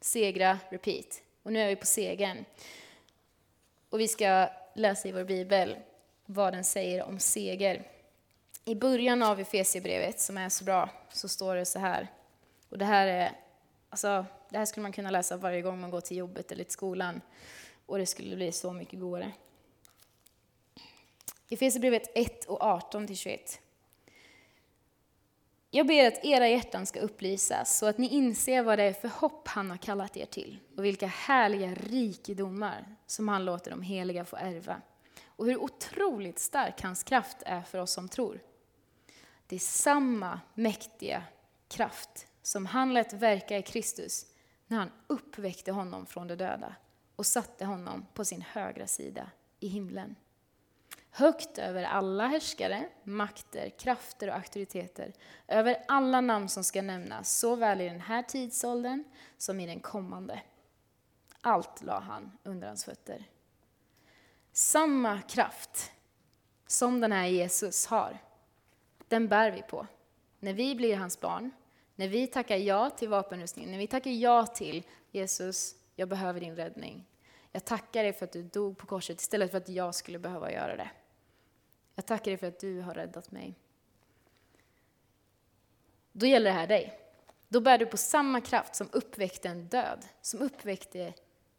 [0.00, 1.22] segra, repeat.
[1.42, 2.44] Och nu är vi på segern.
[3.90, 5.76] Och vi ska läsa i vår bibel
[6.26, 7.88] vad den säger om seger.
[8.64, 12.08] I början av Efesierbrevet, som är så bra, så står det så här.
[12.68, 13.32] Och det här är,
[13.90, 16.72] alltså, det här skulle man kunna läsa varje gång man går till jobbet eller till
[16.72, 17.20] skolan.
[17.86, 19.32] Och det skulle bli så mycket godare.
[21.48, 23.60] Efesierbrevet 1 och 18 till 21.
[25.70, 29.08] Jag ber att era hjärtan ska upplysas så att ni inser vad det är för
[29.08, 34.24] hopp han har kallat er till och vilka härliga rikedomar som han låter de heliga
[34.24, 34.82] få ärva
[35.26, 38.40] och hur otroligt stark hans kraft är för oss som tror.
[39.46, 41.22] Det är samma mäktiga
[41.68, 44.26] kraft som han lät verka i Kristus
[44.66, 46.74] när han uppväckte honom från de döda
[47.16, 49.30] och satte honom på sin högra sida
[49.60, 50.16] i himlen
[51.16, 55.12] högt över alla härskare, makter, krafter och auktoriteter,
[55.48, 59.04] över alla namn som ska nämnas, såväl i den här tidsåldern
[59.38, 60.40] som i den kommande.
[61.40, 63.24] Allt la han under hans fötter.
[64.52, 65.92] Samma kraft
[66.66, 68.18] som den här Jesus har,
[69.08, 69.86] den bär vi på.
[70.40, 71.50] När vi blir hans barn,
[71.94, 76.56] när vi tackar ja till vapenrustningen, när vi tackar ja till Jesus, jag behöver din
[76.56, 77.06] räddning.
[77.52, 80.52] Jag tackar dig för att du dog på korset istället för att jag skulle behöva
[80.52, 80.90] göra det.
[81.96, 83.54] Jag tackar dig för att du har räddat mig.
[86.12, 87.00] Då gäller det här dig.
[87.48, 91.14] Då bär du på samma kraft som uppväckte en död, som uppväckte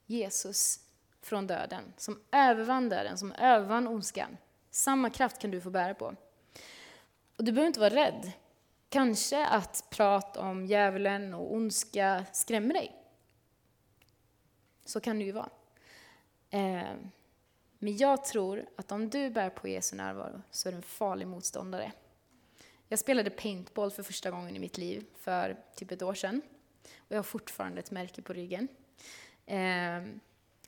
[0.06, 0.80] Jesus
[1.22, 4.38] från döden, som övervann döden, som övervann ondskan.
[4.70, 6.16] Samma kraft kan du få bära på.
[7.38, 8.32] Och du behöver inte vara rädd.
[8.90, 12.96] Kanske att prat om djävulen och ondska skrämmer dig.
[14.86, 15.50] Så kan det ju vara.
[16.50, 16.96] Eh,
[17.80, 21.28] men jag tror att om du bär på Jesu närvaro så är du en farlig
[21.28, 21.92] motståndare.
[22.88, 26.42] Jag spelade paintball för första gången i mitt liv för typ ett år sedan.
[26.98, 28.68] Och jag har fortfarande ett märke på ryggen.
[29.46, 30.20] Ehm,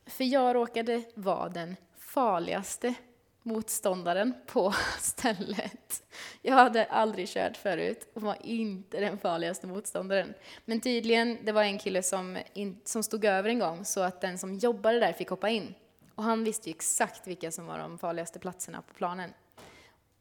[0.06, 2.94] för jag råkade vara den farligaste
[3.42, 6.02] motståndaren på stället.
[6.42, 10.34] Jag hade aldrig kört förut och var inte den farligaste motståndaren.
[10.64, 14.20] Men tydligen, det var en kille som, in, som stod över en gång så att
[14.20, 15.74] den som jobbade där fick hoppa in.
[16.20, 19.32] Och han visste ju exakt vilka som var de farligaste platserna på planen.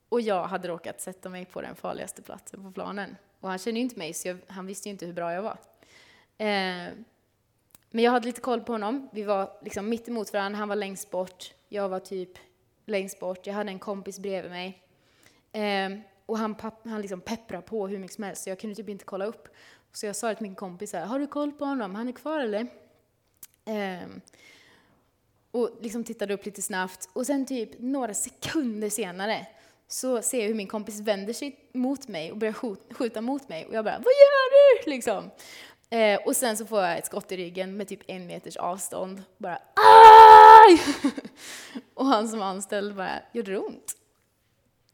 [0.09, 3.15] Och jag hade råkat sätta mig på den farligaste platsen på planen.
[3.39, 5.41] Och han kände ju inte mig, så jag, han visste ju inte hur bra jag
[5.41, 5.57] var.
[6.37, 6.93] Eh,
[7.89, 9.09] men jag hade lite koll på honom.
[9.11, 10.59] Vi var liksom mitt emot varandra.
[10.59, 11.53] Han var längst bort.
[11.69, 12.31] Jag var typ
[12.85, 13.47] längst bort.
[13.47, 14.83] Jag hade en kompis bredvid mig.
[15.51, 18.89] Eh, och han, han liksom pepprade på hur mycket som helst, så jag kunde typ
[18.89, 19.47] inte kolla upp.
[19.93, 21.95] Så jag sa till min kompis här, har du koll på honom?
[21.95, 22.67] Han är kvar eller?
[23.65, 24.07] Eh,
[25.51, 27.09] och liksom tittade upp lite snabbt.
[27.13, 29.47] Och sen typ några sekunder senare
[29.87, 32.53] så ser jag hur min kompis vänder sig mot mig och börjar
[32.93, 33.65] skjuta mot mig.
[33.65, 34.89] Och jag bara, vad gör du?
[34.89, 35.31] Liksom.
[35.89, 39.23] Eh, och sen så får jag ett skott i ryggen med typ en meters avstånd.
[39.37, 40.81] Bara, aj!
[41.93, 43.95] och han som var anställd bara, gjorde det ont?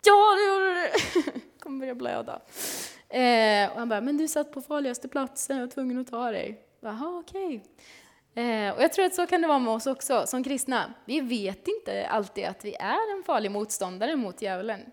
[0.06, 0.92] Ja, det gjorde det!
[1.60, 2.42] kommer börja blöda.
[3.10, 6.32] Eh, och han bara, men du satt på farligaste platsen, jag var tvungen att ta
[6.32, 6.62] dig.
[6.80, 7.46] Jaha, okej.
[7.46, 7.62] Okay.
[8.36, 10.94] Eh, och jag tror att så kan det vara med oss också, som kristna.
[11.06, 14.92] Vi vet inte alltid att vi är en farlig motståndare mot djävulen.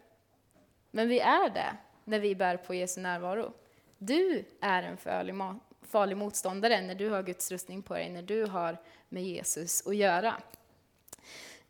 [0.90, 3.52] Men vi är det när vi bär på Jesu närvaro.
[3.98, 5.34] Du är en farlig,
[5.82, 8.76] farlig motståndare när du har Guds rustning på dig, när du har
[9.08, 10.34] med Jesus att göra.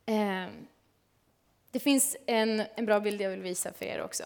[0.06, 0.46] Eh,
[1.70, 4.24] det finns en, en bra bild jag vill visa för er också.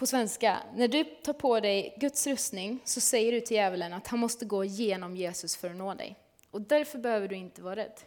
[0.00, 4.06] På svenska, när du tar på dig Guds rustning så säger du till djävulen att
[4.06, 6.16] han måste gå genom Jesus för att nå dig.
[6.50, 8.00] Och därför behöver du inte vara rädd.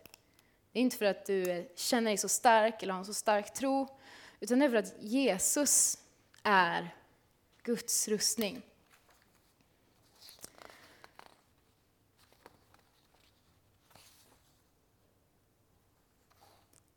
[0.72, 3.54] Det är inte för att du känner dig så stark eller har en så stark
[3.54, 3.88] tro,
[4.40, 5.98] utan det är för att Jesus
[6.44, 6.96] är
[7.64, 8.62] Guds rustning.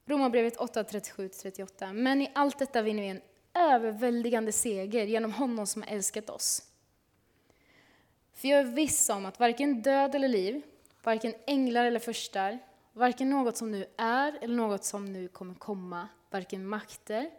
[0.06, 1.92] Romarbrevet 8.37-38.
[1.92, 3.20] Men i allt detta vinner vi en
[3.56, 6.62] överväldigande seger genom honom som har älskat oss.
[8.32, 10.62] För jag är viss om att varken död eller liv,
[11.02, 12.58] varken änglar eller förstar,
[12.92, 17.30] varken något som nu är eller något som nu kommer komma, varken makter,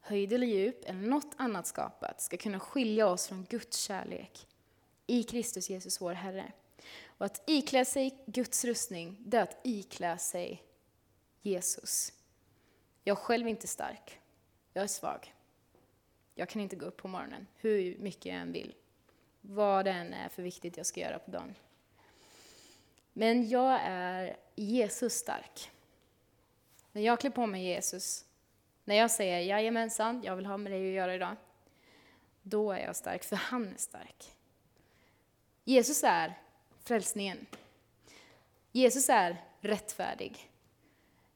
[0.00, 4.46] höjd eller djup eller något annat skapat ska kunna skilja oss från Guds kärlek
[5.06, 6.52] i Kristus Jesus vår Herre.
[7.06, 10.62] Och att iklä sig Guds rustning, det är att iklä sig
[11.42, 12.12] Jesus.
[13.04, 14.20] Jag själv är inte stark.
[14.72, 15.34] Jag är svag.
[16.34, 18.74] Jag kan inte gå upp på morgonen, hur mycket jag än vill.
[19.40, 21.54] Vad det än är för viktigt jag ska göra på dagen.
[23.12, 25.70] Men jag är Jesus stark.
[26.92, 28.24] När jag klär på mig Jesus,
[28.84, 31.36] när jag säger jajamensan, jag vill ha med dig att göra idag,
[32.42, 34.32] då är jag stark, för han är stark.
[35.64, 36.38] Jesus är
[36.82, 37.46] frälsningen.
[38.72, 40.50] Jesus är rättfärdig.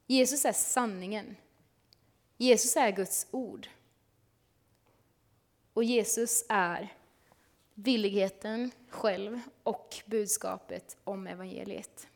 [0.07, 1.36] Jesus är sanningen.
[2.36, 3.68] Jesus är Guds ord.
[5.79, 6.95] Och Jesus är
[7.74, 12.09] villigheten själv och budskapet om evangeliet.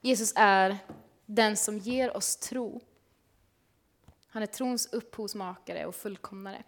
[0.00, 0.78] Jesus är
[1.26, 2.80] den som ger oss tro.
[4.26, 6.62] Han är trons upphovsmakare och fullkomnare.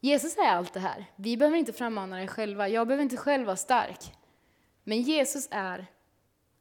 [0.00, 1.12] Jesus är allt det här.
[1.16, 2.68] Vi behöver inte frammana det själva.
[2.68, 4.12] Jag behöver inte själv vara stark.
[4.84, 5.86] Men Jesus är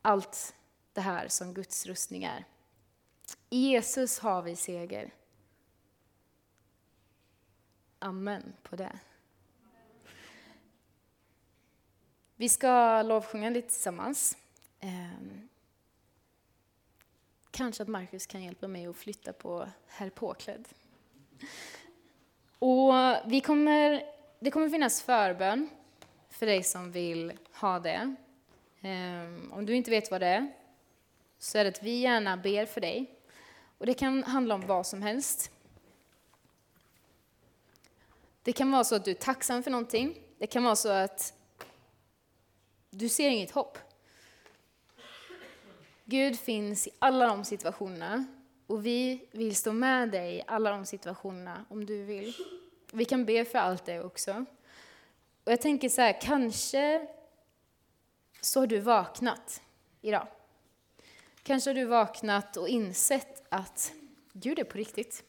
[0.01, 0.56] allt
[0.93, 2.45] det här som Guds rustning är.
[3.49, 5.13] I Jesus har vi seger.
[7.99, 8.99] Amen på det.
[12.36, 14.38] Vi ska lovsjunga lite tillsammans.
[14.80, 15.49] Ehm,
[17.51, 20.67] kanske att Markus kan hjälpa mig att flytta på Herr påklädd.
[22.59, 22.93] Och
[23.26, 24.05] vi kommer,
[24.39, 25.69] det kommer finnas förbön
[26.30, 28.15] för dig som vill ha det.
[28.82, 30.53] Ehm, om du inte vet vad det är,
[31.38, 33.14] så är det att vi gärna ber för dig.
[33.78, 35.51] Och det kan handla om vad som helst.
[38.43, 40.21] Det kan vara så att du är tacksam för någonting.
[40.38, 41.34] Det kan vara så att
[42.89, 43.78] du ser inget hopp.
[46.05, 48.26] Gud finns i alla de situationerna
[48.67, 52.34] och vi vill stå med dig i alla de situationerna om du vill.
[52.91, 54.45] Vi kan be för allt det också.
[55.43, 57.07] Och jag tänker så här, kanske
[58.41, 59.61] så har du vaknat
[60.01, 60.28] idag.
[61.46, 63.93] Kanske har du vaknat och insett att
[64.34, 65.24] Gud är på riktigt.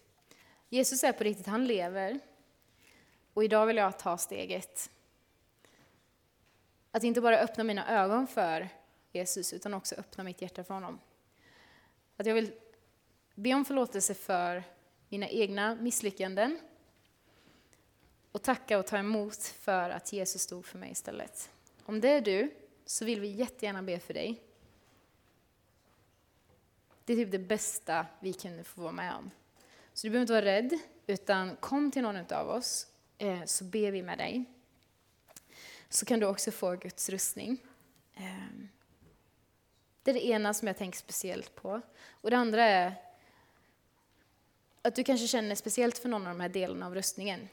[0.69, 2.21] Jesus är på riktigt, han lever.
[3.35, 4.91] Och idag vill jag ta steget.
[6.91, 8.69] Att inte bara öppna mina ögon för
[9.13, 10.99] Jesus, utan också öppna mitt hjärta för honom.
[12.17, 12.53] Att jag vill
[13.35, 14.63] be om förlåtelse för
[15.09, 16.61] mina egna misslyckanden
[18.33, 21.51] och tacka och ta emot för att Jesus stod för mig istället.
[21.85, 22.55] Om det är du,
[22.87, 24.46] så vill vi jättegärna be för dig.
[27.07, 29.31] Det är typ det bästa vi kunde få vara med om.
[29.93, 32.87] Så du behöver inte vara rädd, utan kom till någon av oss
[33.19, 34.45] eh, så ber vi med dig.
[35.89, 37.59] Så kan du också få Guds rustning.
[38.15, 38.69] Eh,
[40.03, 41.81] det är det ena som jag tänker speciellt på.
[42.09, 42.95] Och det andra är
[44.83, 47.49] att du kanske känner speciellt för någon av de här delarna av rustningen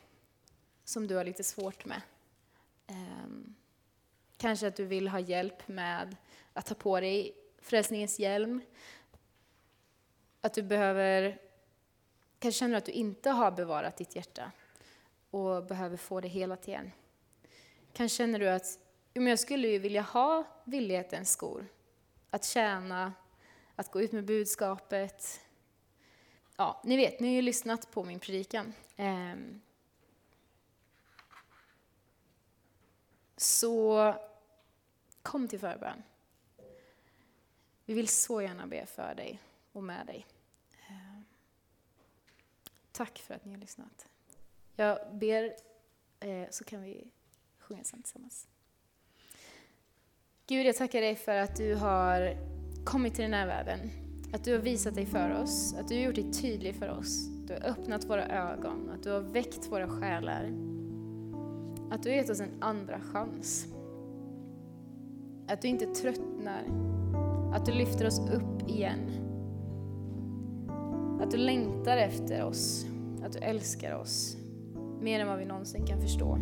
[0.84, 2.02] som du har lite svårt med.
[2.88, 3.56] Ehm,
[4.38, 6.16] kanske att du vill ha hjälp med
[6.54, 8.62] att ta på dig frälsningens hjälm,
[10.44, 11.42] att du behöver,
[12.40, 14.52] kanske känner att du inte har bevarat ditt hjärta
[15.30, 16.92] och behöver få det helat igen.
[17.94, 18.80] Kanske känner du att
[19.14, 21.68] men jag skulle ju vilja ha villighetens skor.
[22.30, 23.14] Att tjäna,
[23.76, 25.42] att gå ut med budskapet.
[26.56, 28.74] Ja, ni vet, ni har ju lyssnat på min predikan.
[28.96, 29.62] Ehm.
[33.38, 34.16] Så
[35.22, 36.04] kom till förbön.
[37.86, 39.40] Vi vill så gärna be för dig
[39.72, 40.26] och med dig.
[42.94, 44.08] Tack för att ni har lyssnat.
[44.76, 45.56] Jag ber
[46.20, 47.12] eh, så kan vi
[47.60, 48.48] sjunga sen tillsammans.
[50.48, 52.38] Gud, jag tackar dig för att du har
[52.86, 53.90] kommit till den här världen.
[54.34, 57.28] Att du har visat dig för oss, att du har gjort dig tydlig för oss.
[57.28, 60.44] Du har öppnat våra ögon, att du har väckt våra själar.
[61.92, 63.68] Att du har gett oss en andra chans.
[65.48, 66.64] Att du inte tröttnar.
[67.56, 69.33] Att du lyfter oss upp igen.
[71.22, 72.86] Att du längtar efter oss.
[73.26, 74.38] Att du älskar oss.
[75.02, 76.40] Mer än vad vi någonsin kan förstå.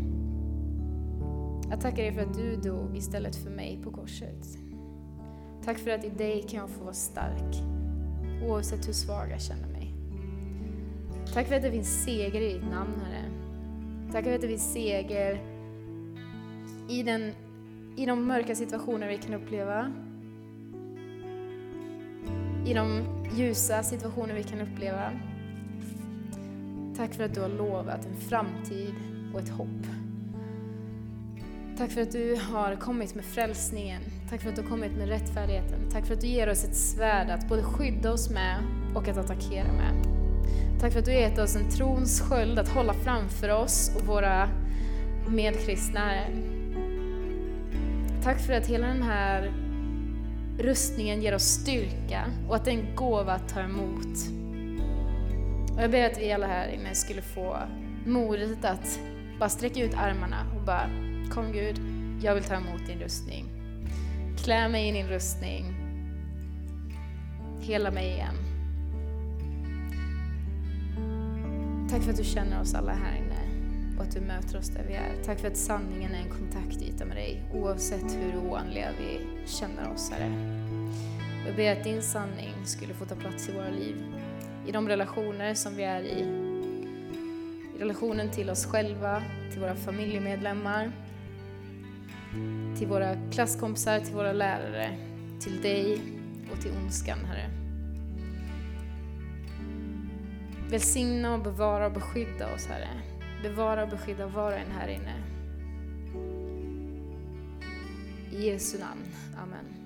[1.70, 4.58] Jag tackar dig för att du dog istället för mig på korset.
[5.66, 7.64] Tack för att i dig kan jag få vara stark,
[8.50, 9.94] oavsett hur svag jag känner mig.
[11.34, 13.24] Tack för att det finns seger i ditt namn, Herre.
[14.12, 15.42] Tack för att det finns seger
[16.90, 17.32] i, den,
[17.98, 19.92] i de mörka situationer vi kan uppleva.
[22.66, 23.04] I de
[23.36, 25.12] ljusa situationer vi kan uppleva.
[26.98, 28.94] Tack för att du har lovat en framtid
[29.34, 29.68] och ett hopp.
[31.78, 34.02] Tack för att du har kommit med frälsningen.
[34.30, 35.90] Tack för att du har kommit med rättfärdigheten.
[35.92, 38.64] Tack för att du ger oss ett svärd att både skydda oss med
[38.96, 40.06] och att attackera med.
[40.80, 44.08] Tack för att du har gett oss en trons sköld att hålla framför oss och
[44.08, 44.50] våra
[45.28, 46.12] medkristna.
[48.24, 49.54] Tack för att hela den här
[50.62, 54.18] rustningen ger oss styrka och att det är en gåva att ta emot.
[55.76, 57.58] Och jag ber att vi alla här inne skulle få
[58.06, 59.00] modet att
[59.40, 60.90] bara sträcka ut armarna och bara
[61.32, 61.82] Kom Gud,
[62.24, 63.46] jag vill ta emot din rustning.
[64.44, 65.66] Klä mig i din rustning.
[67.62, 68.36] Hela mig igen.
[71.90, 73.21] Tack för att du känner oss alla här inne
[74.02, 75.24] och att du möter oss där vi är.
[75.26, 80.12] Tack för att sanningen är en kontaktyta med dig oavsett hur oanliga vi känner oss,
[80.12, 80.32] Herre.
[81.48, 83.96] Jag ber att din sanning skulle få ta plats i våra liv,
[84.68, 86.22] i de relationer som vi är i,
[87.76, 90.92] i relationen till oss själva, till våra familjemedlemmar,
[92.78, 94.98] till våra klasskompisar, till våra lärare,
[95.40, 96.02] till dig
[96.52, 97.50] och till ondskan, Herre.
[100.70, 103.11] Välsigna och bevara och beskydda oss, Herre.
[103.44, 105.24] Bevara och beskydda var och en här inne.
[108.32, 109.06] I Jesu namn.
[109.44, 109.81] Amen.